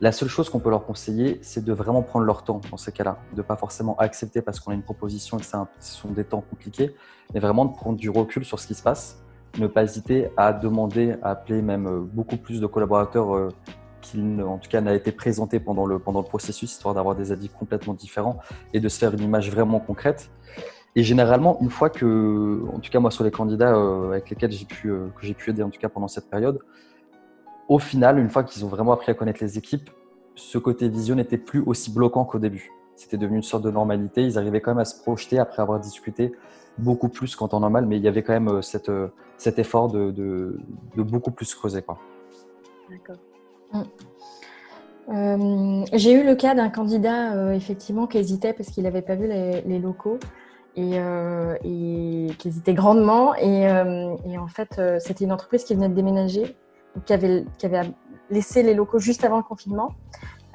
La 0.00 0.12
seule 0.12 0.28
chose 0.28 0.48
qu'on 0.48 0.60
peut 0.60 0.70
leur 0.70 0.84
conseiller, 0.84 1.38
c'est 1.42 1.64
de 1.64 1.72
vraiment 1.72 2.02
prendre 2.02 2.24
leur 2.24 2.44
temps 2.44 2.60
dans 2.70 2.76
ces 2.76 2.92
cas-là, 2.92 3.18
de 3.34 3.42
pas 3.42 3.56
forcément 3.56 3.96
accepter 3.96 4.42
parce 4.42 4.60
qu'on 4.60 4.70
a 4.70 4.74
une 4.74 4.82
proposition 4.82 5.38
et 5.38 5.40
que 5.40 5.46
ce 5.46 5.66
sont 5.80 6.10
des 6.10 6.24
temps 6.24 6.42
compliqués, 6.42 6.94
mais 7.34 7.40
vraiment 7.40 7.64
de 7.64 7.74
prendre 7.74 7.96
du 7.96 8.10
recul 8.10 8.44
sur 8.44 8.60
ce 8.60 8.66
qui 8.66 8.74
se 8.74 8.82
passe, 8.82 9.20
ne 9.58 9.66
pas 9.66 9.82
hésiter 9.82 10.28
à 10.36 10.52
demander, 10.52 11.16
à 11.22 11.30
appeler 11.30 11.62
même 11.62 11.86
euh, 11.86 12.00
beaucoup 12.00 12.36
plus 12.36 12.60
de 12.60 12.66
collaborateurs 12.66 13.34
euh, 13.34 13.48
qui, 14.00 14.20
en 14.40 14.58
tout 14.58 14.68
cas, 14.68 14.80
n'a 14.80 14.94
été 14.94 15.10
présenté 15.10 15.58
pendant 15.58 15.86
le, 15.86 15.98
pendant 15.98 16.20
le 16.20 16.26
processus, 16.26 16.70
histoire 16.70 16.94
d'avoir 16.94 17.16
des 17.16 17.32
avis 17.32 17.48
complètement 17.48 17.94
différents 17.94 18.38
et 18.72 18.80
de 18.80 18.88
se 18.88 18.98
faire 18.98 19.12
une 19.14 19.22
image 19.22 19.50
vraiment 19.50 19.80
concrète. 19.80 20.30
Et 20.98 21.04
généralement, 21.04 21.58
une 21.60 21.70
fois 21.70 21.90
que, 21.90 22.60
en 22.74 22.80
tout 22.80 22.90
cas 22.90 22.98
moi 22.98 23.12
sur 23.12 23.22
les 23.22 23.30
candidats 23.30 23.74
euh, 23.74 24.10
avec 24.10 24.30
lesquels 24.30 24.50
j'ai 24.50 24.64
pu, 24.64 24.88
que 24.88 25.22
j'ai 25.22 25.34
pu 25.34 25.50
aider 25.50 25.62
en 25.62 25.70
tout 25.70 25.78
cas 25.78 25.88
pendant 25.88 26.08
cette 26.08 26.28
période, 26.28 26.58
au 27.68 27.78
final, 27.78 28.18
une 28.18 28.28
fois 28.28 28.42
qu'ils 28.42 28.64
ont 28.64 28.68
vraiment 28.68 28.92
appris 28.92 29.12
à 29.12 29.14
connaître 29.14 29.38
les 29.40 29.58
équipes, 29.58 29.90
ce 30.34 30.58
côté 30.58 30.88
visio 30.88 31.14
n'était 31.14 31.38
plus 31.38 31.62
aussi 31.66 31.92
bloquant 31.92 32.24
qu'au 32.24 32.38
début. 32.38 32.72
C'était 32.96 33.16
devenu 33.16 33.36
une 33.36 33.42
sorte 33.44 33.62
de 33.62 33.70
normalité. 33.70 34.24
Ils 34.24 34.38
arrivaient 34.38 34.60
quand 34.60 34.72
même 34.72 34.80
à 34.80 34.84
se 34.84 35.00
projeter 35.00 35.38
après 35.38 35.62
avoir 35.62 35.78
discuté 35.78 36.32
beaucoup 36.78 37.08
plus 37.08 37.36
qu'en 37.36 37.48
temps 37.48 37.60
normal, 37.60 37.86
mais 37.86 37.96
il 37.96 38.02
y 38.02 38.08
avait 38.08 38.22
quand 38.22 38.32
même 38.32 38.48
euh, 38.48 38.60
euh, 38.88 39.08
cet 39.36 39.58
effort 39.58 39.88
de, 39.88 40.58
beaucoup 40.96 41.30
plus 41.30 41.54
creuser. 41.54 41.84
D'accord. 42.90 43.16
Euh, 45.10 45.84
j'ai 45.92 46.12
eu 46.12 46.24
le 46.24 46.34
cas 46.34 46.54
d'un 46.54 46.68
candidat 46.68 47.54
effectivement 47.54 48.06
qui 48.06 48.18
hésitait 48.18 48.52
parce 48.52 48.68
qu'il 48.70 48.84
n'avait 48.84 49.02
pas 49.02 49.14
vu 49.14 49.26
les, 49.26 49.78
locaux 49.78 50.18
et, 50.76 51.00
qui 52.38 52.48
hésitait 52.48 52.74
grandement. 52.74 53.34
Et, 53.36 53.62
et 53.62 54.38
en 54.38 54.48
fait, 54.48 54.80
c'était 55.00 55.24
une 55.24 55.32
entreprise 55.32 55.64
qui 55.64 55.74
venait 55.74 55.88
de 55.88 55.94
déménager 55.94 56.56
qui 57.04 57.12
avait, 57.12 57.44
qui 57.58 57.66
avait 57.66 57.82
laissé 58.30 58.62
les 58.62 58.74
locaux 58.74 58.98
juste 58.98 59.24
avant 59.24 59.38
le 59.38 59.42
confinement 59.42 59.94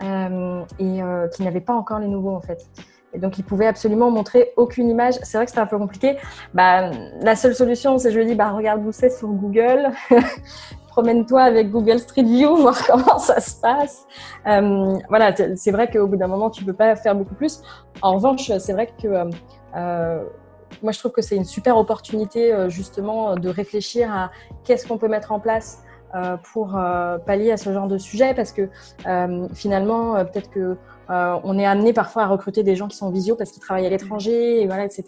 euh, 0.01 0.63
et 0.79 1.01
euh, 1.01 1.27
qui 1.27 1.43
n'avait 1.43 1.61
pas 1.61 1.73
encore 1.73 1.99
les 1.99 2.07
nouveaux 2.07 2.35
en 2.35 2.41
fait. 2.41 2.67
Et 3.15 3.19
donc, 3.19 3.37
il 3.37 3.43
pouvait 3.43 3.67
absolument 3.67 4.09
montrer 4.09 4.53
aucune 4.57 4.89
image. 4.89 5.13
C'est 5.21 5.37
vrai 5.37 5.45
que 5.45 5.51
c'était 5.51 5.61
un 5.61 5.67
peu 5.67 5.77
compliqué. 5.77 6.17
Bah, 6.55 6.89
la 7.21 7.35
seule 7.35 7.53
solution, 7.53 7.99
c'est 7.99 8.11
je 8.11 8.17
lui 8.17 8.25
dis, 8.25 8.33
bah, 8.33 8.49
regarde 8.49 8.83
où 8.83 8.91
c'est 8.91 9.11
sur 9.11 9.27
Google. 9.27 9.91
Promène-toi 10.87 11.41
avec 11.43 11.69
Google 11.69 11.99
Street 11.99 12.23
View, 12.23 12.55
voir 12.61 12.75
comment 12.87 13.19
ça 13.19 13.39
se 13.39 13.61
passe. 13.61 14.07
Euh, 14.47 14.97
voilà, 15.09 15.31
c'est 15.55 15.69
vrai 15.69 15.91
qu'au 15.91 16.07
bout 16.07 16.15
d'un 16.15 16.25
moment, 16.25 16.49
tu 16.49 16.65
peux 16.65 16.73
pas 16.73 16.95
faire 16.95 17.13
beaucoup 17.13 17.35
plus. 17.35 17.61
En 18.01 18.15
revanche, 18.15 18.51
c'est 18.57 18.73
vrai 18.73 18.91
que 18.99 19.07
euh, 19.07 19.29
moi, 19.75 20.91
je 20.91 20.99
trouve 20.99 21.11
que 21.11 21.21
c'est 21.21 21.35
une 21.35 21.45
super 21.45 21.77
opportunité, 21.77 22.53
justement, 22.69 23.35
de 23.35 23.49
réfléchir 23.49 24.11
à 24.11 24.31
qu'est-ce 24.63 24.87
qu'on 24.87 24.97
peut 24.97 25.07
mettre 25.07 25.31
en 25.31 25.39
place 25.39 25.83
euh, 26.15 26.37
pour 26.53 26.77
euh, 26.77 27.17
pallier 27.17 27.51
à 27.51 27.57
ce 27.57 27.73
genre 27.73 27.87
de 27.87 27.97
sujet 27.97 28.35
parce 28.35 28.51
que 28.51 28.69
euh, 29.07 29.47
finalement, 29.55 30.13
peut-être 30.25 30.51
que 30.51 30.77
on 31.09 31.59
est 31.59 31.65
amené 31.65 31.91
parfois 31.91 32.23
à 32.23 32.27
recruter 32.27 32.63
des 32.63 32.75
gens 32.75 32.87
qui 32.87 32.97
sont 32.97 33.09
visio 33.09 33.35
parce 33.35 33.51
qu'ils 33.51 33.61
travaillent 33.61 33.85
à 33.85 33.89
l'étranger, 33.89 34.63
etc. 34.63 35.03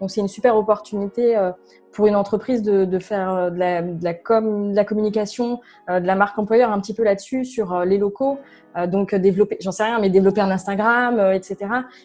Donc 0.00 0.10
c'est 0.10 0.20
une 0.20 0.28
super 0.28 0.56
opportunité 0.56 1.36
pour 1.96 2.06
une 2.06 2.14
entreprise 2.14 2.62
de, 2.62 2.98
faire 2.98 3.50
de 3.50 3.58
la, 3.58 3.82
de 3.82 4.04
la, 4.04 4.84
communication, 4.84 5.60
de 5.88 6.06
la 6.06 6.14
marque 6.14 6.38
employeur 6.38 6.70
un 6.70 6.78
petit 6.78 6.92
peu 6.92 7.02
là-dessus 7.02 7.46
sur 7.46 7.80
les 7.86 7.96
locaux. 7.96 8.38
donc 8.86 9.14
développer, 9.14 9.56
j'en 9.60 9.72
sais 9.72 9.84
rien, 9.84 9.98
mais 9.98 10.10
développer 10.10 10.42
un 10.42 10.50
Instagram, 10.50 11.18
etc. 11.32 11.56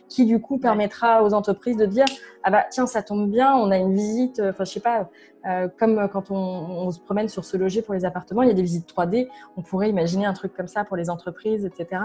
Qui 0.08 0.25
du 0.25 0.39
coup 0.39 0.60
permettra 0.60 1.23
aux 1.23 1.34
entreprises 1.34 1.75
de 1.75 1.86
dire 1.86 2.06
ah 2.43 2.51
bah 2.51 2.63
tiens 2.71 2.88
ça 2.88 3.04
tombe 3.04 3.30
bien, 3.30 3.54
on 3.54 3.69
a 3.69 3.77
une 3.77 3.93
visite, 3.93 4.41
enfin 4.43 4.63
je 4.63 4.71
sais 4.71 4.80
pas, 4.80 5.10
euh, 5.47 5.67
comme 5.80 6.08
quand 6.10 6.30
on, 6.30 6.91
se 6.91 6.99
promène 6.99 7.27
sur 7.27 7.45
ce 7.45 7.58
loger 7.58 7.82
pour 7.82 7.93
les 7.93 8.06
appartements, 8.06 8.43
il 8.43 8.47
y 8.49 8.51
a 8.51 8.54
des 8.54 8.62
visites 8.62 8.88
3D. 8.88 9.27
On 9.58 9.62
pourrait 9.62 9.89
imaginer 9.89 10.25
un 10.25 10.34
truc 10.34 10.54
comme 10.54 10.67
ça 10.67 10.84
pour 10.84 10.97
les 10.97 11.10
entreprises, 11.10 11.65
etc. 11.65 12.01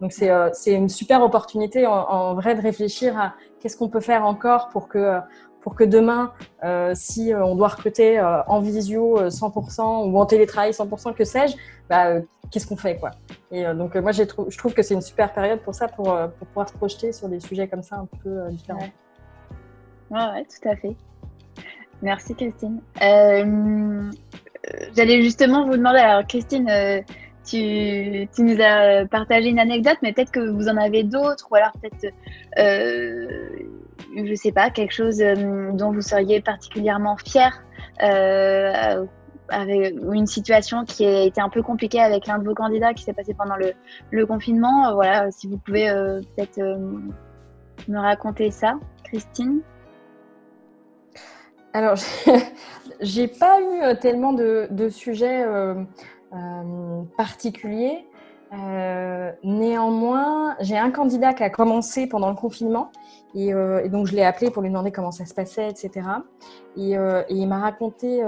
Donc 0.00 0.12
c'est 0.12 0.30
euh, 0.30 0.50
une 0.66 0.88
super 0.88 1.22
opportunité 1.22 1.86
en, 1.86 2.34
vrai 2.34 2.54
de 2.54 2.60
réfléchir 2.60 3.18
à 3.18 3.34
qu'est-ce 3.60 3.76
qu'on 3.76 3.88
peut 3.88 4.00
faire 4.00 4.24
encore 4.24 4.68
pour 4.68 4.88
que 4.88 5.18
pour 5.66 5.74
que 5.74 5.82
demain, 5.82 6.32
euh, 6.62 6.92
si 6.94 7.32
on 7.34 7.56
doit 7.56 7.66
recruter 7.66 8.20
euh, 8.20 8.40
en 8.46 8.60
visio 8.60 9.20
100% 9.20 9.80
euh, 9.80 10.08
ou 10.08 10.16
en 10.16 10.24
télétravail 10.24 10.70
100%, 10.70 11.12
que 11.12 11.24
sais-je, 11.24 11.56
bah, 11.90 12.20
qu'est-ce 12.52 12.68
qu'on 12.68 12.76
fait 12.76 12.96
quoi? 12.98 13.10
Et 13.50 13.64
donc 13.74 13.96
moi, 13.96 14.12
je 14.12 14.22
trouve 14.22 14.74
que 14.74 14.82
c'est 14.82 14.94
une 14.94 15.02
super 15.02 15.32
période 15.32 15.58
pour 15.62 15.74
ça, 15.74 15.88
pour, 15.88 16.16
pouvoir 16.38 16.68
se 16.68 16.74
projeter 16.74 17.10
sur 17.10 17.28
des 17.28 17.40
sujets 17.40 17.66
comme 17.66 17.82
ça 17.82 17.96
un 17.96 18.06
peu 18.22 18.48
différents. 18.50 18.90
Ouais. 20.08 20.44
tout 20.44 20.68
à 20.68 20.76
fait. 20.76 20.94
Merci 22.00 22.36
Christine. 22.36 22.80
Euh, 23.02 24.12
j'allais 24.96 25.20
justement 25.20 25.66
vous 25.66 25.76
demander, 25.76 25.98
alors 25.98 26.24
Christine, 26.28 26.70
euh, 26.70 27.00
tu, 27.44 28.28
nous 28.38 28.60
as 28.60 29.04
partagé 29.06 29.48
une 29.48 29.58
anecdote, 29.58 29.96
mais 30.02 30.12
peut-être 30.12 30.30
que 30.30 30.48
vous 30.48 30.68
en 30.68 30.76
avez 30.76 31.02
d'autres, 31.02 31.48
ou 31.50 31.56
alors 31.56 31.72
peut-être, 31.72 32.14
euh, 32.56 33.26
je 34.14 34.34
sais 34.34 34.52
pas, 34.52 34.70
quelque 34.70 34.92
chose 34.92 35.20
euh, 35.20 35.72
dont 35.72 35.92
vous 35.92 36.02
seriez 36.02 36.40
particulièrement 36.40 37.16
fier, 37.16 37.62
avec 39.48 39.94
une 40.12 40.26
situation 40.26 40.84
qui 40.84 41.06
a 41.06 41.22
été 41.22 41.40
un 41.40 41.48
peu 41.48 41.62
compliquée 41.62 42.00
avec 42.00 42.26
l'un 42.26 42.38
de 42.38 42.44
vos 42.44 42.54
candidats 42.54 42.94
qui 42.94 43.04
s'est 43.04 43.12
passé 43.12 43.32
pendant 43.32 43.54
le, 44.10 44.26
confinement. 44.26 44.92
voilà, 44.94 45.30
si 45.30 45.46
vous 45.46 45.56
pouvez 45.58 45.86
peut-être 45.88 46.58
me 47.88 47.98
raconter 47.98 48.50
ça, 48.50 48.74
Christine. 49.04 49.60
Alors, 51.76 51.98
j'ai 53.00 53.28
pas 53.28 53.60
eu 53.60 53.82
euh, 53.82 53.94
tellement 53.94 54.32
de, 54.32 54.88
sujets 54.88 55.44
euh, 55.44 55.74
euh, 58.58 59.32
néanmoins, 59.42 60.56
j'ai 60.60 60.78
un 60.78 60.90
candidat 60.90 61.34
qui 61.34 61.42
a 61.42 61.50
commencé 61.50 62.06
pendant 62.06 62.30
le 62.30 62.36
confinement 62.36 62.90
et, 63.34 63.52
donc 63.90 64.06
je 64.06 64.14
l'ai 64.14 64.24
appelé 64.24 64.50
pour 64.50 64.62
lui 64.62 64.70
demander 64.70 64.90
comment 64.90 65.10
ça 65.10 65.26
se 65.26 65.34
passait, 65.34 65.68
etc. 65.68 65.90
Et, 66.78 66.96
il 67.28 67.46
m'a 67.46 67.58
raconté 67.58 68.22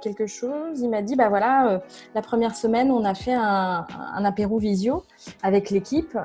quelque 0.00 0.26
chose. 0.26 0.80
Il 0.80 0.88
m'a 0.88 1.02
dit, 1.02 1.16
bah 1.16 1.28
voilà, 1.28 1.82
la 2.14 2.22
première 2.22 2.56
semaine, 2.56 2.90
on 2.90 3.04
a 3.04 3.12
fait 3.12 3.34
un, 3.34 3.86
un 4.14 4.24
apéro 4.24 4.56
visio 4.56 5.04
avec 5.42 5.68
l'équipe 5.68 6.16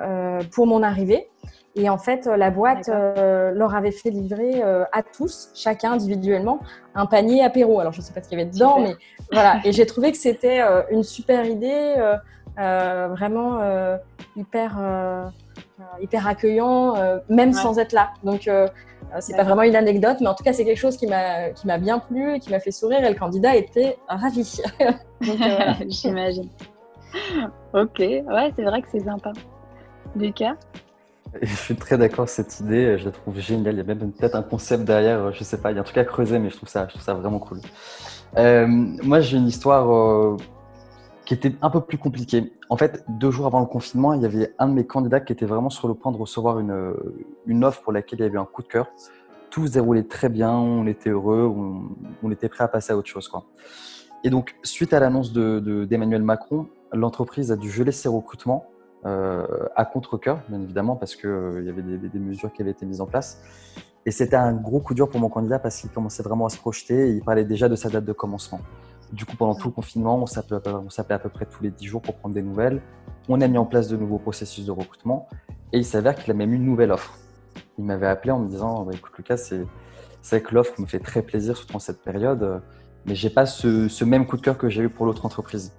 pour 0.52 0.68
mon 0.68 0.84
arrivée. 0.84 1.30
Et 1.76 1.90
en 1.90 1.98
fait, 1.98 2.28
la 2.28 2.50
boîte 2.50 2.88
leur 2.88 3.76
avait 3.76 3.92
fait 3.92 4.10
livrer 4.10 4.62
à 4.62 5.04
tous, 5.04 5.50
chacun 5.54 5.94
individuellement, 5.94 6.62
un 6.96 7.08
panier 7.08 7.44
apéro. 7.44 7.82
Alors, 7.82 7.92
je 7.92 8.00
ne 8.00 8.06
sais 8.06 8.14
pas 8.14 8.24
ce 8.24 8.30
qu'il 8.30 8.40
y 8.40 8.42
avait 8.42 8.50
dedans, 8.50 8.80
mais 8.80 8.96
voilà. 9.34 9.60
Et 9.66 9.74
j'ai 9.74 9.86
trouvé 9.86 10.14
que 10.14 10.18
c'était 10.18 10.62
une 10.92 11.04
super 11.04 11.46
idée, 11.46 11.96
vraiment 12.58 13.60
hyper, 14.36 15.32
hyper 16.02 16.28
accueillant, 16.28 16.96
même 17.30 17.54
sans 17.54 17.80
être 17.80 17.94
là. 17.94 18.10
Donc, 18.24 18.50
c'est 19.20 19.36
pas 19.36 19.44
vraiment 19.44 19.64
une 19.64 19.76
anecdote, 19.76 20.18
mais 20.22 20.28
en 20.28 20.36
tout 20.36 20.44
cas, 20.44 20.54
c'est 20.54 20.66
quelque 20.66 20.78
chose 20.78 20.98
qui 20.98 21.08
m'a 21.08 21.50
qui 21.50 21.68
m'a 21.68 21.78
bien 21.78 22.00
plu 22.00 22.36
et 22.36 22.40
qui 22.40 22.52
m'a 22.52 22.60
fait 22.60 22.72
sourire. 22.72 23.04
Et 23.04 23.10
le 23.10 23.18
candidat 23.18 23.56
était 23.56 23.98
ravi. 24.08 24.62
J'imagine. 25.88 26.50
ok, 27.74 28.00
ouais, 28.00 28.54
c'est 28.56 28.64
vrai 28.64 28.82
que 28.82 28.88
c'est 28.92 29.04
sympa. 29.04 29.32
Lucas? 30.16 30.56
Je 31.42 31.56
suis 31.56 31.76
très 31.76 31.98
d'accord 31.98 32.22
avec 32.22 32.30
cette 32.30 32.60
idée, 32.60 32.98
je 32.98 33.06
la 33.06 33.12
trouve 33.12 33.38
géniale. 33.40 33.76
Il 33.76 33.78
y 33.78 33.82
a 33.82 33.84
même 33.84 34.12
peut-être 34.12 34.36
un 34.36 34.42
concept 34.42 34.84
derrière, 34.84 35.32
je 35.32 35.44
sais 35.44 35.62
pas, 35.62 35.72
il 35.72 35.76
y 35.76 35.78
a 35.78 35.82
un 35.82 35.84
truc 35.84 35.98
à 35.98 36.06
creuser, 36.06 36.40
mais 36.40 36.50
je 36.50 36.56
trouve 36.58 36.70
ça, 36.70 36.86
je 36.86 36.90
trouve 36.90 37.04
ça 37.04 37.14
vraiment 37.14 37.40
cool. 37.40 37.60
Euh, 38.38 38.66
moi, 38.68 39.20
j'ai 39.20 39.38
une 39.38 39.48
histoire 39.48 39.94
euh, 39.94 40.38
qui 41.30 41.36
était 41.36 41.54
un 41.62 41.70
peu 41.70 41.82
plus 41.82 42.00
compliquée. 42.00 42.52
En 42.70 42.76
fait, 42.76 43.06
deux 43.08 43.30
jours 43.30 43.46
avant 43.46 43.60
le 43.60 43.68
confinement, 43.68 44.14
il 44.14 44.22
y 44.24 44.26
avait 44.26 44.56
un 44.58 44.68
de 44.68 44.74
mes 44.74 44.88
candidats 44.88 45.20
qui 45.20 45.32
était 45.32 45.46
vraiment 45.46 45.70
sur 45.70 45.88
le 45.88 45.94
point 45.94 46.12
de 46.12 46.18
recevoir 46.18 46.58
une, 46.58 46.96
une 47.46 47.64
offre 47.64 47.84
pour 47.84 47.94
laquelle 47.94 48.18
il 48.18 48.24
y 48.24 48.26
avait 48.26 48.40
un 48.40 48.46
coup 48.46 48.64
de 48.64 48.68
cœur. 48.68 48.88
Tout 49.52 49.68
se 49.68 49.74
déroulait 49.74 50.06
très 50.06 50.28
bien, 50.28 50.54
on 50.54 50.88
était 50.88 51.12
heureux, 51.12 51.46
on, 52.24 52.32
était 52.32 52.50
prêt 52.50 52.64
à 52.64 52.68
passer 52.68 52.94
à 52.94 52.98
autre 52.98 53.10
chose. 53.10 53.32
Et 54.24 54.32
donc, 54.32 54.56
suite 54.64 54.92
à 54.92 55.00
l'annonce 55.00 55.32
d'Emmanuel 55.32 56.22
de, 56.22 56.26
Macron, 56.26 56.66
l'entreprise 56.94 57.52
a 57.52 57.56
dû 57.56 57.70
geler 57.70 57.92
ses 57.92 58.10
recrutements 58.10 58.66
euh, 59.06 59.46
à 59.76 59.86
contre-cœur, 59.86 60.42
bien 60.50 60.60
évidemment, 60.60 60.96
parce 60.96 61.16
qu'il 61.16 61.30
euh, 61.30 61.64
y 61.64 61.70
avait 61.70 61.84
des, 61.84 62.10
des, 62.10 62.20
mesures 62.20 62.52
qui 62.52 62.64
avaient 62.64 62.72
été 62.72 62.88
mises 62.88 63.02
en 63.02 63.06
place. 63.06 63.40
Et 64.08 64.10
c'était 64.10 64.36
un 64.36 64.54
gros 64.54 64.80
coup 64.80 64.96
dur 64.96 65.08
pour 65.08 65.20
mon 65.20 65.30
candidat 65.30 65.60
parce 65.60 65.80
qu'il 65.80 65.92
commençait 65.92 66.24
vraiment 66.24 66.48
à 66.48 66.50
se 66.50 66.58
projeter 66.58 67.10
et 67.10 67.12
il 67.12 67.22
parlait 67.22 67.46
déjà 67.46 67.70
de 67.70 67.76
sa 67.76 67.88
date 67.88 68.06
de 68.06 68.14
commencement. 68.14 68.62
Du 69.12 69.26
coup, 69.26 69.36
pendant 69.36 69.56
tout 69.56 69.68
le 69.68 69.74
confinement, 69.74 70.18
on 70.22 70.26
s'appelait 70.28 71.16
à 71.16 71.20
peu 71.20 71.30
près 71.30 71.46
tous 71.46 71.64
les 71.64 71.72
10 71.72 71.86
jours 71.86 72.02
pour 72.02 72.16
prendre 72.16 72.36
des 72.36 72.44
nouvelles. 72.44 72.82
On 73.28 73.42
a 73.42 73.48
mis 73.48 73.58
en 73.58 73.66
place 73.66 73.88
de 73.88 73.98
nouveaux 73.98 74.20
processus 74.20 74.66
de 74.66 74.72
recrutement 74.72 75.28
et 75.74 75.78
il 75.78 75.86
s'avère 75.86 76.16
qu'il 76.16 76.32
a 76.32 76.34
même 76.34 76.54
eu 76.54 76.58
une 76.58 76.66
nouvelle 76.66 76.92
offre. 76.92 77.18
Il 77.78 77.86
m'avait 77.86 78.08
appelé 78.08 78.32
en 78.32 78.40
me 78.40 78.48
disant 78.48 78.84
bah, 78.84 78.92
Écoute, 78.94 79.14
Lucas, 79.18 79.38
c'est 79.38 79.66
vrai 80.30 80.42
que 80.42 80.54
l'offre 80.54 80.80
me 80.80 80.86
fait 80.86 81.00
très 81.00 81.22
plaisir, 81.22 81.58
surtout 81.58 81.76
en 81.76 81.80
cette 81.80 82.04
période, 82.04 82.62
mais 83.06 83.16
j'ai 83.16 83.30
pas 83.30 83.46
ce, 83.46 83.88
ce, 83.88 84.06
même 84.06 84.28
coup 84.28 84.38
de 84.38 84.42
cœur 84.42 84.58
que 84.58 84.70
j'ai 84.70 84.84
eu 84.84 84.90
pour 84.90 85.06
l'autre 85.06 85.26
entreprise. 85.26 85.74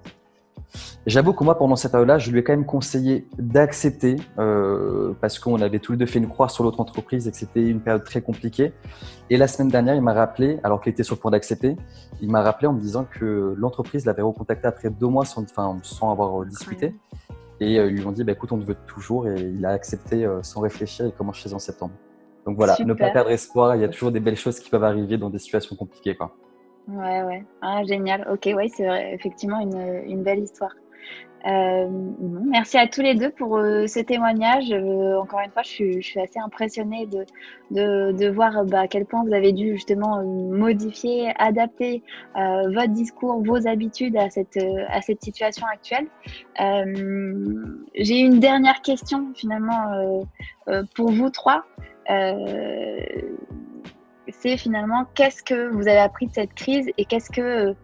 J'avoue 1.05 1.33
que 1.33 1.43
moi, 1.43 1.57
pendant 1.57 1.75
cette 1.75 1.91
période-là, 1.91 2.17
je 2.17 2.31
lui 2.31 2.39
ai 2.39 2.43
quand 2.43 2.53
même 2.53 2.65
conseillé 2.65 3.27
d'accepter 3.37 4.17
euh, 4.37 5.13
parce 5.19 5.39
qu'on 5.39 5.61
avait 5.61 5.79
tous 5.79 5.93
les 5.93 5.97
deux 5.97 6.05
fait 6.05 6.19
une 6.19 6.29
croix 6.29 6.47
sur 6.47 6.63
l'autre 6.63 6.79
entreprise 6.79 7.27
et 7.27 7.31
que 7.31 7.37
c'était 7.37 7.67
une 7.67 7.81
période 7.81 8.03
très 8.03 8.21
compliquée. 8.21 8.71
Et 9.29 9.37
la 9.37 9.47
semaine 9.47 9.69
dernière, 9.69 9.95
il 9.95 10.01
m'a 10.01 10.13
rappelé, 10.13 10.59
alors 10.63 10.79
qu'il 10.81 10.91
était 10.91 11.03
sur 11.03 11.15
le 11.15 11.19
point 11.19 11.31
d'accepter, 11.31 11.75
il 12.21 12.29
m'a 12.29 12.41
rappelé 12.41 12.67
en 12.67 12.73
me 12.73 12.79
disant 12.79 13.05
que 13.05 13.55
l'entreprise 13.57 14.05
l'avait 14.05 14.21
recontacté 14.21 14.67
après 14.67 14.89
deux 14.89 15.07
mois 15.07 15.25
sans, 15.25 15.43
enfin, 15.43 15.77
sans 15.81 16.11
avoir 16.11 16.45
discuté. 16.45 16.95
Et 17.59 17.79
euh, 17.79 17.89
ils 17.89 17.97
lui 17.97 18.05
ont 18.05 18.11
dit, 18.11 18.23
bah, 18.23 18.33
écoute, 18.33 18.51
on 18.51 18.59
te 18.59 18.65
veut 18.65 18.77
toujours. 18.87 19.27
Et 19.27 19.39
il 19.39 19.65
a 19.65 19.69
accepté 19.69 20.25
euh, 20.25 20.43
sans 20.43 20.61
réfléchir. 20.61 21.05
Il 21.05 21.11
commence 21.13 21.37
chez 21.37 21.53
en 21.53 21.59
septembre. 21.59 21.93
Donc 22.45 22.57
voilà, 22.57 22.75
ne 22.79 22.93
pas 22.93 23.11
perdre 23.11 23.29
espoir. 23.29 23.75
Il 23.75 23.81
y 23.81 23.85
a 23.85 23.89
toujours 23.89 24.11
des 24.11 24.19
belles 24.19 24.37
choses 24.37 24.59
qui 24.59 24.69
peuvent 24.69 24.83
arriver 24.83 25.17
dans 25.17 25.29
des 25.29 25.39
situations 25.39 25.75
compliquées. 25.75 26.15
Quoi. 26.15 26.35
Ouais, 26.87 27.23
ouais. 27.23 27.43
Ah, 27.61 27.83
génial. 27.83 28.27
Ok, 28.31 28.49
ouais, 28.55 28.67
c'est 28.67 29.13
effectivement 29.13 29.59
une, 29.59 30.23
belle 30.23 30.39
histoire. 30.39 30.73
Euh, 31.47 31.87
merci 32.45 32.77
à 32.77 32.87
tous 32.87 33.01
les 33.01 33.15
deux 33.15 33.31
pour 33.31 33.57
euh, 33.57 33.87
ce 33.87 33.99
témoignage. 33.99 34.71
Euh, 34.71 35.17
encore 35.17 35.39
une 35.39 35.51
fois, 35.51 35.63
je 35.63 35.99
suis, 35.99 36.19
assez 36.19 36.39
impressionnée 36.39 37.07
de 37.71 38.29
voir 38.29 38.65
bah, 38.65 38.81
à 38.81 38.87
quel 38.87 39.05
point 39.05 39.23
vous 39.23 39.33
avez 39.33 39.51
dû 39.51 39.73
justement 39.73 40.23
modifier, 40.23 41.33
adapter 41.37 42.03
votre 42.35 42.89
discours, 42.89 43.43
vos 43.43 43.67
habitudes 43.67 44.17
à 44.17 44.29
cette, 44.29 44.59
à 44.89 45.01
cette 45.01 45.23
situation 45.23 45.65
actuelle. 45.71 46.07
J'ai 47.95 48.19
une 48.19 48.39
dernière 48.39 48.81
question 48.81 49.31
finalement 49.35 50.25
pour 50.95 51.11
vous 51.11 51.29
trois 51.29 51.65
c'est 54.31 54.57
finalement 54.57 55.05
qu'est-ce 55.15 55.43
que 55.43 55.69
vous 55.69 55.87
avez 55.87 55.99
appris 55.99 56.27
de 56.27 56.33
cette 56.33 56.53
crise 56.53 56.89
et 56.97 57.05
qu'est-ce 57.05 57.29
que 57.29 57.75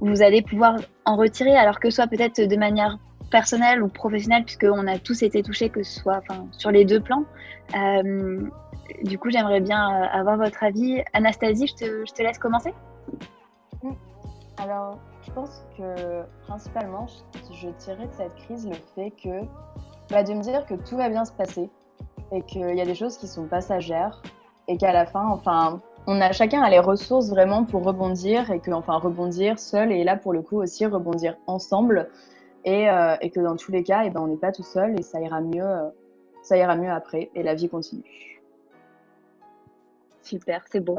vous 0.00 0.22
allez 0.22 0.42
pouvoir 0.42 0.76
en 1.04 1.16
retirer, 1.16 1.56
alors 1.56 1.80
que 1.80 1.90
ce 1.90 1.96
soit 1.96 2.06
peut-être 2.06 2.40
de 2.40 2.56
manière 2.56 2.98
personnelle 3.30 3.82
ou 3.82 3.88
professionnelle, 3.88 4.44
puisqu'on 4.44 4.86
a 4.86 4.98
tous 4.98 5.22
été 5.22 5.42
touchés, 5.42 5.68
que 5.68 5.82
ce 5.82 6.00
soit 6.00 6.18
enfin, 6.18 6.46
sur 6.52 6.70
les 6.70 6.84
deux 6.84 7.00
plans. 7.00 7.24
Euh, 7.76 8.48
du 9.02 9.18
coup, 9.18 9.30
j'aimerais 9.30 9.60
bien 9.60 9.90
euh, 9.90 10.06
avoir 10.12 10.36
votre 10.36 10.62
avis. 10.62 11.02
Anastasie, 11.12 11.66
je 11.66 12.12
te, 12.12 12.22
laisse 12.22 12.38
commencer. 12.38 12.72
Alors, 14.58 14.98
je 15.22 15.32
pense 15.32 15.64
que 15.76 16.22
principalement, 16.46 17.06
je, 17.50 17.68
tirais 17.70 18.06
de 18.06 18.12
cette 18.12 18.34
crise 18.36 18.68
le 18.68 18.76
fait 18.94 19.10
que, 19.10 19.40
bah, 20.10 20.22
de 20.22 20.32
me 20.32 20.42
dire 20.42 20.64
que 20.66 20.74
tout 20.74 20.96
va 20.96 21.08
bien 21.08 21.24
se 21.24 21.32
passer 21.32 21.68
et 22.30 22.42
qu'il 22.42 22.74
y 22.76 22.80
a 22.80 22.84
des 22.84 22.94
choses 22.94 23.18
qui 23.18 23.26
sont 23.26 23.46
passagères 23.46 24.22
et 24.68 24.76
qu'à 24.76 24.92
la 24.92 25.06
fin, 25.06 25.26
enfin, 25.28 25.80
on 26.06 26.20
a 26.20 26.32
chacun 26.32 26.62
a 26.62 26.70
les 26.70 26.78
ressources 26.78 27.30
vraiment 27.30 27.64
pour 27.64 27.84
rebondir 27.84 28.50
et 28.50 28.60
que, 28.60 28.70
enfin, 28.70 28.98
rebondir 28.98 29.58
seul 29.58 29.92
et 29.92 30.04
là 30.04 30.16
pour 30.16 30.32
le 30.32 30.42
coup 30.42 30.60
aussi 30.60 30.86
rebondir 30.86 31.36
ensemble 31.46 32.10
et, 32.64 32.88
euh, 32.88 33.16
et 33.20 33.30
que 33.30 33.40
dans 33.40 33.56
tous 33.56 33.72
les 33.72 33.82
cas, 33.82 34.04
et 34.04 34.08
eh 34.08 34.10
ben, 34.10 34.20
on 34.20 34.26
n'est 34.26 34.36
pas 34.36 34.52
tout 34.52 34.62
seul 34.62 34.98
et 34.98 35.02
ça 35.02 35.20
ira 35.20 35.40
mieux, 35.40 35.64
euh, 35.64 35.88
ça 36.42 36.56
ira 36.56 36.76
mieux 36.76 36.90
après 36.90 37.30
et 37.34 37.42
la 37.42 37.54
vie 37.54 37.68
continue. 37.68 38.42
Super, 40.22 40.64
c'est 40.70 40.80
bon. 40.80 40.96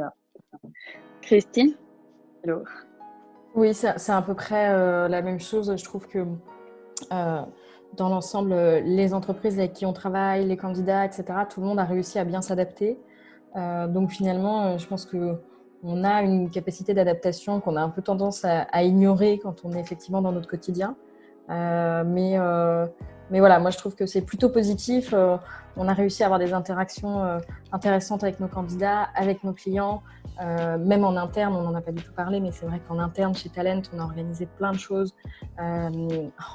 Christine? 1.21 1.73
Hello. 2.43 2.63
Oui, 3.55 3.73
c'est 3.73 4.11
à 4.11 4.21
peu 4.21 4.35
près 4.35 4.69
euh, 4.69 5.07
la 5.07 5.21
même 5.21 5.39
chose. 5.39 5.75
Je 5.75 5.83
trouve 5.83 6.07
que 6.07 6.25
dans 7.09 8.09
l'ensemble, 8.09 8.53
les 8.83 9.13
entreprises 9.13 9.57
avec 9.57 9.73
qui 9.73 9.85
on 9.85 9.93
travaille, 9.93 10.45
les 10.45 10.57
candidats, 10.57 11.05
etc., 11.05 11.23
tout 11.49 11.61
le 11.61 11.67
monde 11.67 11.79
a 11.79 11.85
réussi 11.85 12.19
à 12.19 12.25
bien 12.25 12.41
s'adapter. 12.41 12.99
Euh, 13.55 13.87
donc 13.87 14.11
finalement, 14.11 14.63
euh, 14.63 14.77
je 14.77 14.87
pense 14.87 15.05
que 15.05 15.37
on 15.83 16.03
a 16.03 16.23
une 16.23 16.49
capacité 16.49 16.93
d'adaptation 16.93 17.59
qu'on 17.59 17.75
a 17.75 17.81
un 17.81 17.89
peu 17.89 18.01
tendance 18.01 18.43
à, 18.43 18.83
ignorer 18.83 19.37
quand 19.37 19.63
on 19.65 19.71
est 19.73 19.79
effectivement 19.79 20.21
dans 20.21 20.31
notre 20.31 20.47
quotidien. 20.47 20.95
Euh, 21.49 22.03
mais, 22.03 22.39
mais 23.31 23.39
voilà, 23.39 23.59
moi 23.59 23.71
je 23.71 23.77
trouve 23.77 23.95
que 23.95 24.05
c'est 24.05 24.21
plutôt 24.21 24.49
positif. 24.49 25.13
on 25.77 25.87
a 25.87 25.93
réussi 25.93 26.23
à 26.23 26.27
avoir 26.27 26.39
des 26.39 26.53
interactions 26.53 27.39
intéressantes 27.71 28.23
avec 28.23 28.39
nos 28.39 28.47
candidats, 28.47 29.09
avec 29.15 29.43
nos 29.43 29.53
clients. 29.53 30.01
Euh, 30.41 30.77
même 30.77 31.05
en 31.05 31.15
interne, 31.15 31.55
on 31.55 31.61
n'en 31.61 31.75
a 31.75 31.81
pas 31.81 31.91
du 31.91 32.03
tout 32.03 32.11
parlé, 32.11 32.39
mais 32.39 32.51
c'est 32.51 32.65
vrai 32.65 32.81
qu'en 32.87 32.99
interne, 32.99 33.33
chez 33.35 33.49
Talent, 33.49 33.81
on 33.93 33.99
a 33.99 34.03
organisé 34.03 34.47
plein 34.57 34.73
de 34.73 34.77
choses, 34.77 35.13
euh, 35.61 35.89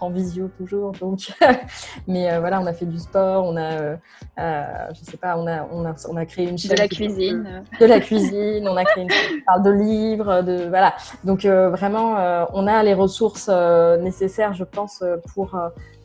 en 0.01 0.11
visio 0.11 0.49
toujours. 0.49 0.93
Donc, 0.93 1.33
mais 2.07 2.31
euh, 2.31 2.41
voilà, 2.41 2.61
on 2.61 2.67
a 2.67 2.73
fait 2.73 2.85
du 2.85 2.99
sport, 2.99 3.45
on 3.47 3.57
a, 3.57 3.97
je 4.37 5.01
sais 5.03 5.17
pas, 5.17 5.39
on 5.39 5.47
a, 5.47 5.67
on 5.73 5.87
a, 5.87 5.95
on 6.09 6.17
a 6.17 6.27
créé 6.27 6.49
une 6.49 6.59
chaîne 6.59 6.73
de 6.73 6.77
la 6.77 6.89
cuisine, 6.89 7.65
de 7.81 7.87
la 7.87 8.01
cuisine, 8.01 8.69
on 8.69 8.77
a 8.77 8.85
créé 8.85 9.05
une 9.05 9.11
chaîne 9.11 9.37
qui 9.39 9.43
parle 9.43 9.63
de 9.63 9.71
livres, 9.71 10.43
de 10.43 10.69
voilà. 10.69 10.95
Donc 11.25 11.45
vraiment, 11.45 12.47
on 12.53 12.67
a 12.67 12.83
les 12.83 12.95
ressources 12.95 13.49
nécessaires, 13.49 14.53
je 14.53 14.65
pense, 14.65 15.03
pour 15.35 15.59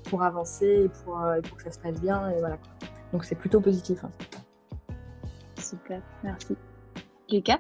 pour 0.09 0.23
avancer 0.23 0.85
et 0.85 0.89
pour, 1.03 1.19
pour 1.47 1.57
que 1.57 1.63
ça 1.63 1.71
se 1.71 1.79
passe 1.79 1.99
bien 1.99 2.29
et 2.29 2.39
voilà. 2.39 2.57
Donc 3.11 3.25
c'est 3.25 3.35
plutôt 3.35 3.61
positif. 3.61 4.03
Hein. 4.03 4.11
Super, 5.57 6.01
merci. 6.23 6.55
Lucas? 7.31 7.59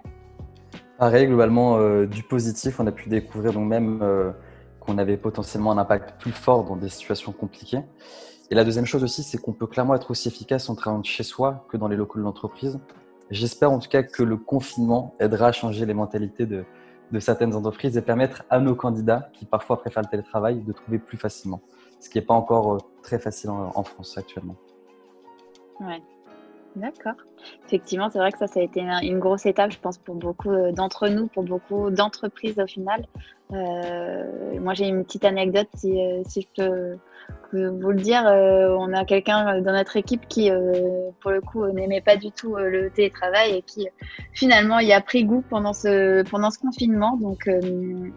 Pareil, 0.97 1.27
globalement, 1.27 1.77
euh, 1.77 2.05
du 2.05 2.23
positif, 2.23 2.79
on 2.79 2.87
a 2.87 2.91
pu 2.91 3.09
découvrir 3.09 3.51
donc 3.51 3.67
même 3.67 3.99
euh, 4.01 4.31
qu'on 4.79 4.97
avait 4.97 5.17
potentiellement 5.17 5.71
un 5.71 5.77
impact 5.77 6.21
plus 6.21 6.31
fort 6.31 6.63
dans 6.63 6.77
des 6.77 6.87
situations 6.87 7.33
compliquées. 7.33 7.81
Et 8.49 8.55
la 8.55 8.63
deuxième 8.63 8.85
chose 8.85 9.03
aussi, 9.03 9.23
c'est 9.23 9.37
qu'on 9.37 9.51
peut 9.51 9.67
clairement 9.67 9.95
être 9.95 10.11
aussi 10.11 10.27
efficace 10.27 10.69
en 10.69 10.75
travaillant 10.75 11.01
de 11.01 11.05
chez 11.05 11.23
soi 11.23 11.65
que 11.69 11.77
dans 11.77 11.87
les 11.87 11.97
locaux 11.97 12.19
de 12.19 12.23
l'entreprise. 12.23 12.79
J'espère 13.31 13.71
en 13.71 13.79
tout 13.79 13.89
cas 13.89 14.03
que 14.03 14.23
le 14.23 14.37
confinement 14.37 15.15
aidera 15.19 15.47
à 15.47 15.51
changer 15.51 15.85
les 15.85 15.95
mentalités 15.95 16.45
de, 16.45 16.63
de, 17.11 17.19
certaines 17.19 17.55
entreprises 17.55 17.97
et 17.97 18.01
permettre 18.01 18.43
à 18.49 18.59
nos 18.59 18.75
candidats, 18.75 19.29
qui 19.33 19.45
parfois 19.45 19.81
préfèrent 19.81 20.03
le 20.03 20.09
télétravail, 20.09 20.61
de 20.61 20.71
trouver 20.71 20.99
plus 20.99 21.17
facilement. 21.17 21.59
Ce 22.05 22.09
qui 22.11 22.19
n'est 22.19 22.25
pas 22.25 22.35
encore 22.35 22.73
euh, 22.75 22.77
très 23.01 23.17
facile 23.17 23.49
en, 23.49 23.83
France 23.83 24.15
actuellement. 24.15 24.55
D'accord. 26.75 27.13
Effectivement, 27.67 28.09
c'est 28.09 28.19
vrai 28.19 28.31
que 28.31 28.37
ça, 28.37 28.47
ça 28.47 28.59
a 28.59 28.63
été 28.63 28.81
une 28.81 29.19
grosse 29.19 29.45
étape, 29.45 29.71
je 29.71 29.79
pense, 29.79 29.97
pour 29.97 30.15
beaucoup 30.15 30.51
euh, 30.51 30.71
d'entre 30.73 31.07
nous, 31.07 31.27
pour 31.27 31.43
beaucoup 31.43 31.89
d'entreprises 31.89 32.59
au 32.59 32.67
final. 32.67 33.05
Euh, 33.53 34.59
moi, 34.59 34.73
j'ai 34.73 34.87
une 34.87 35.05
petite 35.05 35.23
anecdote, 35.23 35.69
si, 35.75 35.97
euh, 35.97 36.21
je 36.35 36.97
peux 37.49 37.67
vous 37.67 37.91
le 37.91 38.01
dire. 38.01 38.23
on 38.25 38.91
a 38.93 39.05
quelqu'un 39.05 39.61
dans 39.61 39.71
notre 39.71 39.95
équipe 39.95 40.27
qui, 40.27 40.51
pour 41.21 41.31
le 41.31 41.41
coup, 41.41 41.65
n'aimait 41.67 42.01
pas 42.01 42.17
du 42.17 42.31
tout 42.31 42.55
le 42.55 42.89
télétravail 42.89 43.55
et 43.55 43.61
qui, 43.61 43.87
finalement, 44.33 44.79
y 44.79 44.91
a 44.91 44.99
pris 44.99 45.23
goût 45.23 45.43
pendant 45.49 45.73
ce, 45.73 46.23
pendant 46.29 46.51
ce 46.51 46.59
confinement. 46.59 47.17
Donc, 47.17 47.49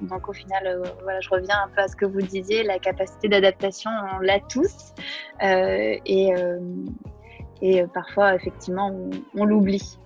donc 0.02 0.28
au 0.28 0.32
final, 0.32 0.82
voilà, 1.02 1.20
je 1.20 1.30
reviens 1.30 1.56
un 1.64 1.68
peu 1.68 1.82
à 1.82 1.88
ce 1.88 1.96
que 1.96 2.04
vous 2.04 2.20
disiez, 2.20 2.64
la 2.64 2.78
capacité 2.78 3.28
d'adaptation, 3.28 3.90
on 4.16 4.18
l'a 4.18 4.40
tous. 4.40 4.92
et 5.40 6.32
et 7.62 7.84
parfois, 7.92 8.34
effectivement, 8.34 8.92
on, 9.36 9.44
l'oublie. 9.44 9.98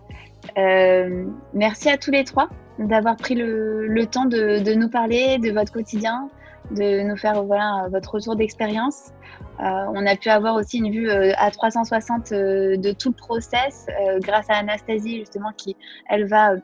merci 1.54 1.88
à 1.88 1.98
tous 1.98 2.10
les 2.10 2.24
trois 2.24 2.48
d'avoir 2.78 3.16
pris 3.16 3.34
le, 3.34 4.04
temps 4.06 4.24
de, 4.24 4.74
nous 4.74 4.88
parler 4.88 5.38
de 5.38 5.50
votre 5.50 5.72
quotidien, 5.72 6.30
de 6.70 7.02
nous 7.02 7.16
faire 7.16 7.42
votre 7.44 8.14
retour 8.14 8.36
d'expérience. 8.36 9.10
on 9.58 10.06
a 10.06 10.16
pu 10.16 10.30
avoir 10.30 10.54
aussi 10.56 10.78
une 10.78 10.90
vue 10.90 11.10
à 11.10 11.50
360 11.50 12.30
de 12.30 12.92
tout 12.92 13.10
le 13.10 13.16
process 13.16 13.86
grâce 14.20 14.48
à 14.48 14.54
Anastasie 14.54 15.18
justement 15.18 15.52
qui 15.56 15.76
elle 16.08 16.26
va 16.26 16.56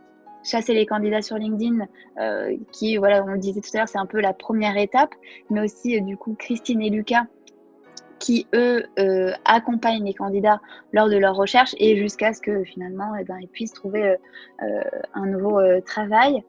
chasser 0.48 0.74
les 0.74 0.87
candidats 0.87 1.22
sur 1.22 1.37
LinkedIn, 1.37 1.87
euh, 2.18 2.57
qui, 2.72 2.96
voilà, 2.96 3.22
on 3.24 3.29
le 3.29 3.38
disait 3.38 3.61
tout 3.61 3.70
à 3.74 3.79
l'heure, 3.79 3.88
c'est 3.88 3.98
un 3.98 4.07
peu 4.07 4.20
la 4.20 4.33
première 4.33 4.77
étape, 4.77 5.14
mais 5.51 5.61
aussi, 5.61 5.96
euh, 5.96 6.01
du 6.01 6.16
coup, 6.16 6.35
Christine 6.38 6.81
et 6.83 6.90
Lucas, 6.90 7.24
qui, 8.19 8.47
eux, 8.55 8.85
euh, 8.99 9.33
accompagnent 9.45 10.05
les 10.05 10.15
candidats 10.15 10.61
lors 10.93 11.09
de 11.09 11.17
leur 11.17 11.37
recherche 11.37 11.75
et 11.79 11.97
jusqu'à 11.97 12.33
ce 12.33 12.41
que, 12.41 12.65
finalement, 12.65 13.15
eh 13.19 13.25
ben, 13.25 13.37
ils 13.41 13.49
puissent 13.49 13.73
trouver 13.73 14.17
un 15.15 15.27
nouveau 15.27 15.61
travail. 15.83 16.43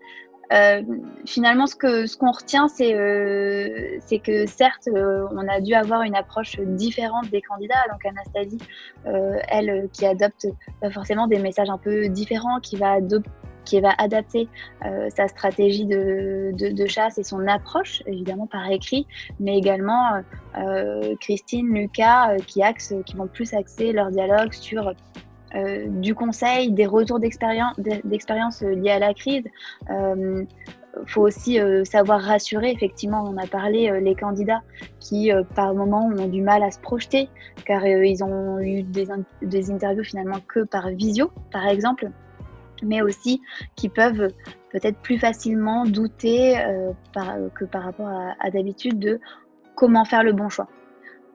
finalement, 1.26 1.68
ce 1.68 1.76
que 1.76 2.08
ce 2.08 2.18
qu'on 2.18 2.32
retient, 2.32 2.68
c'est 2.68 4.00
c'est 4.02 4.20
que 4.20 4.46
certes, 4.48 4.90
on 4.94 5.48
a 5.48 5.62
dû 5.62 5.74
avoir 5.74 6.02
une 6.02 6.16
approche 6.16 6.60
différente 6.60 7.30
des 7.30 7.42
candidats. 7.42 7.86
Donc 7.92 8.06
Anastasie, 8.06 8.58
elle, 9.06 9.90
qui 9.94 10.06
adopte 10.06 10.48
forcément 10.92 11.28
des 11.28 11.40
messages 11.40 11.70
un 11.70 11.78
peu 11.78 12.08
différents, 12.10 12.60
qui 12.60 12.78
va 12.78 12.94
adopter 12.94 13.30
qui 13.70 13.80
va 13.80 13.94
adapter 13.98 14.48
euh, 14.86 15.10
sa 15.16 15.28
stratégie 15.28 15.86
de, 15.86 16.52
de, 16.54 16.86
chasse 16.88 17.20
et 17.20 17.24
son 17.24 17.48
approche, 17.48 18.02
évidemment 18.08 18.48
par 18.48 18.70
écrit, 18.72 19.06
mais 19.40 19.58
également 19.58 20.24
euh, 20.58 21.16
Christine, 21.22 21.68
Lucas, 21.68 22.32
euh, 22.32 22.38
qui, 22.48 22.64
axe, 22.64 22.96
qui 23.06 23.16
vont 23.16 23.28
plus 23.28 23.54
axer 23.54 23.92
leur 23.92 24.10
dialogue 24.10 24.54
sur 24.54 24.94
du 25.88 26.14
conseil, 26.14 26.72
des 26.72 26.86
retours 26.86 27.20
d'expérience 27.20 28.62
liés 28.62 28.92
à 28.92 29.00
la 29.00 29.16
crise. 29.16 29.44
Il 29.90 30.46
faut 31.08 31.22
aussi 31.22 31.58
savoir 31.86 32.22
rassurer, 32.22 32.70
effectivement, 32.70 33.24
on 33.28 33.36
a 33.36 33.48
parlé, 33.48 34.00
les 34.00 34.14
candidats 34.14 34.62
qui, 35.00 35.32
par 35.56 35.74
moment, 35.74 36.06
ont 36.06 36.28
du 36.28 36.44
mal 36.44 36.62
à 36.62 36.70
se 36.70 36.80
projeter, 36.80 37.30
car 37.66 37.84
ils 37.88 38.24
ont 38.24 38.60
eu 38.60 38.84
des, 38.84 39.08
des 39.42 39.72
interviews 39.72 40.04
finalement 40.04 40.38
que 40.48 40.60
par 40.60 40.90
visio, 40.90 41.32
par 41.52 41.68
exemple 41.68 42.12
mais 42.84 43.02
aussi 43.02 43.42
qui 43.76 43.90
peuvent 43.90 44.30
peut-être 44.72 44.98
plus 45.00 45.18
facilement 45.18 45.86
douter 45.86 46.60
euh, 46.60 46.92
que 47.56 47.66
par 47.66 47.84
rapport 47.84 48.10
à, 48.40 48.50
d'habitude 48.50 49.00
de 49.00 49.20
comment 49.76 50.06
faire 50.06 50.24
le 50.24 50.34
bon 50.34 50.50
choix. 50.50 50.68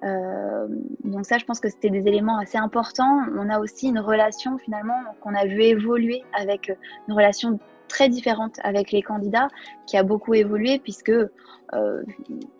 Euh, 0.04 0.66
donc 1.02 1.24
ça, 1.24 1.38
je 1.38 1.44
pense 1.44 1.60
que 1.60 1.68
c'était 1.68 1.90
des 1.90 2.06
éléments 2.06 2.38
assez 2.38 2.58
importants. 2.58 3.22
On 3.36 3.48
a 3.48 3.58
aussi 3.58 3.88
une 3.88 3.98
relation 3.98 4.58
finalement 4.58 5.00
qu'on 5.20 5.34
a 5.34 5.46
vu 5.46 5.62
évoluer 5.62 6.22
avec 6.38 6.72
une 7.08 7.14
relation 7.14 7.58
très 7.88 8.08
différente 8.08 8.58
avec 8.64 8.92
les 8.92 9.02
candidats 9.02 9.48
qui 9.86 9.96
a 9.96 10.02
beaucoup 10.02 10.34
évolué 10.34 10.78
puisque 10.78 11.10
euh, 11.10 12.02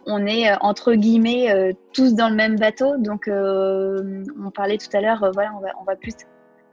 on 0.06 0.26
est 0.26 0.50
entre 0.62 0.94
guillemets 0.94 1.74
tous 1.92 2.14
dans 2.14 2.30
le 2.30 2.34
même 2.34 2.56
bateau. 2.58 2.96
Donc 2.96 3.28
on 3.28 4.50
parlait 4.50 4.78
tout 4.78 4.94
à 4.96 5.00
l'heure, 5.00 5.30
voilà, 5.34 5.52
on 5.54 5.60
va, 5.60 5.68
on 5.80 5.84
va 5.84 5.96
plus 5.96 6.14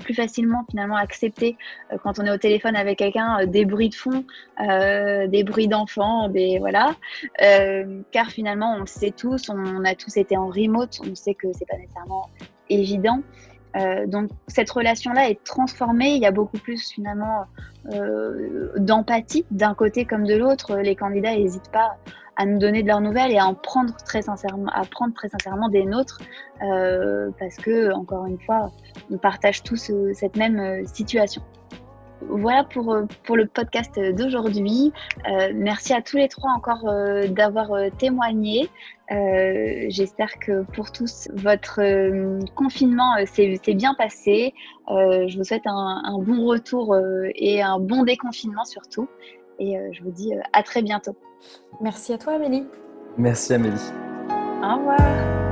plus 0.02 0.14
facilement 0.14 0.66
finalement 0.70 0.96
accepter 0.96 1.58
euh, 1.92 1.98
quand 2.04 2.20
on 2.20 2.26
est 2.26 2.32
au 2.32 2.38
téléphone 2.38 2.76
avec 2.76 3.00
quelqu'un 3.00 3.42
euh, 3.42 3.46
des 3.46 3.66
bruits 3.66 3.90
de 3.90 3.96
fond, 3.96 4.26
euh, 4.60 5.28
des 5.28 5.44
bruits 5.44 5.68
d'enfants, 5.68 6.30
des 6.30 6.60
voilà, 6.60 6.96
car 8.12 8.28
finalement 8.28 8.76
on 8.76 8.82
le 8.82 8.88
sait 8.88 9.12
tous, 9.12 9.50
on, 9.50 9.84
a 9.86 9.96
tous 9.96 10.18
été 10.18 10.38
en 10.38 10.48
remote, 10.48 11.00
on 11.10 11.16
sait 11.16 11.34
que 11.34 11.48
c'est 11.54 11.68
pas 11.68 11.78
nécessairement 11.78 12.30
évident. 12.70 13.22
donc 14.08 14.30
cette 14.48 14.70
relation-là 14.70 15.30
est 15.30 15.44
transformée. 15.44 16.16
Il 16.16 16.22
y 16.22 16.26
a 16.26 16.32
beaucoup 16.32 16.58
plus 16.58 16.92
finalement 16.92 17.46
d'empathie 18.78 19.46
d'un 19.52 19.74
côté 19.74 20.06
comme 20.06 20.26
de 20.26 20.36
l'autre. 20.36 20.78
Les 20.78 20.96
candidats 20.96 21.36
n'hésitent 21.36 21.72
pas 21.72 21.98
à 22.42 22.46
nous 22.46 22.58
donner 22.58 22.82
de 22.82 22.88
leurs 22.88 23.02
nouvelles 23.02 23.32
et 23.32 23.38
à 23.38 23.46
en 23.46 23.54
prendre 23.54 23.96
très 23.98 24.24
sincèrement, 24.24 24.72
à 24.74 24.84
prendre 24.84 25.14
très 25.14 25.30
sincèrement 25.30 25.70
des 25.70 25.86
nôtres, 25.86 26.20
euh, 26.64 27.30
parce 27.40 27.56
que 27.56 27.94
encore 27.94 28.26
une 28.26 28.40
fois, 28.40 28.72
on 29.12 29.18
partage 29.18 29.62
tous 29.62 29.92
euh, 29.92 30.12
cette 30.16 30.36
même 30.36 30.60
euh, 30.60 30.84
situation. 30.86 31.44
Voilà 32.30 32.64
pour, 32.64 32.96
pour 33.24 33.36
le 33.36 33.48
podcast 33.48 34.00
d'aujourd'hui. 34.00 34.94
merci 35.56 35.92
à 35.92 36.04
tous 36.04 36.18
les 36.18 36.28
trois 36.28 36.52
encore 36.52 36.86
d'avoir 37.30 37.72
témoigné. 37.98 38.70
J'espère 39.10 40.38
que 40.38 40.62
pour 40.76 40.92
tous, 40.92 41.30
votre 41.34 41.82
confinement 42.54 43.16
s'est 43.26 43.74
bien 43.74 43.96
passé. 43.96 44.54
je 44.88 45.36
vous 45.36 45.44
souhaite 45.44 45.66
un, 45.66 46.02
un 46.06 46.20
bon 46.20 46.46
retour 46.46 46.96
et 47.34 47.64
un 47.64 47.80
bon 47.80 48.04
déconfinement 48.04 48.66
surtout. 48.66 49.10
Et 49.62 49.78
je 49.94 50.04
vous 50.04 50.10
dis 50.10 50.34
à 50.54 50.64
très 50.64 50.82
bientôt. 50.82 51.16
Merci 51.82 52.14
à 52.14 52.18
toi, 52.18 52.34
Amélie. 52.34 52.66
Merci, 53.18 53.54
Amélie. 53.54 53.92
Au 54.64 54.78
revoir. 54.78 55.51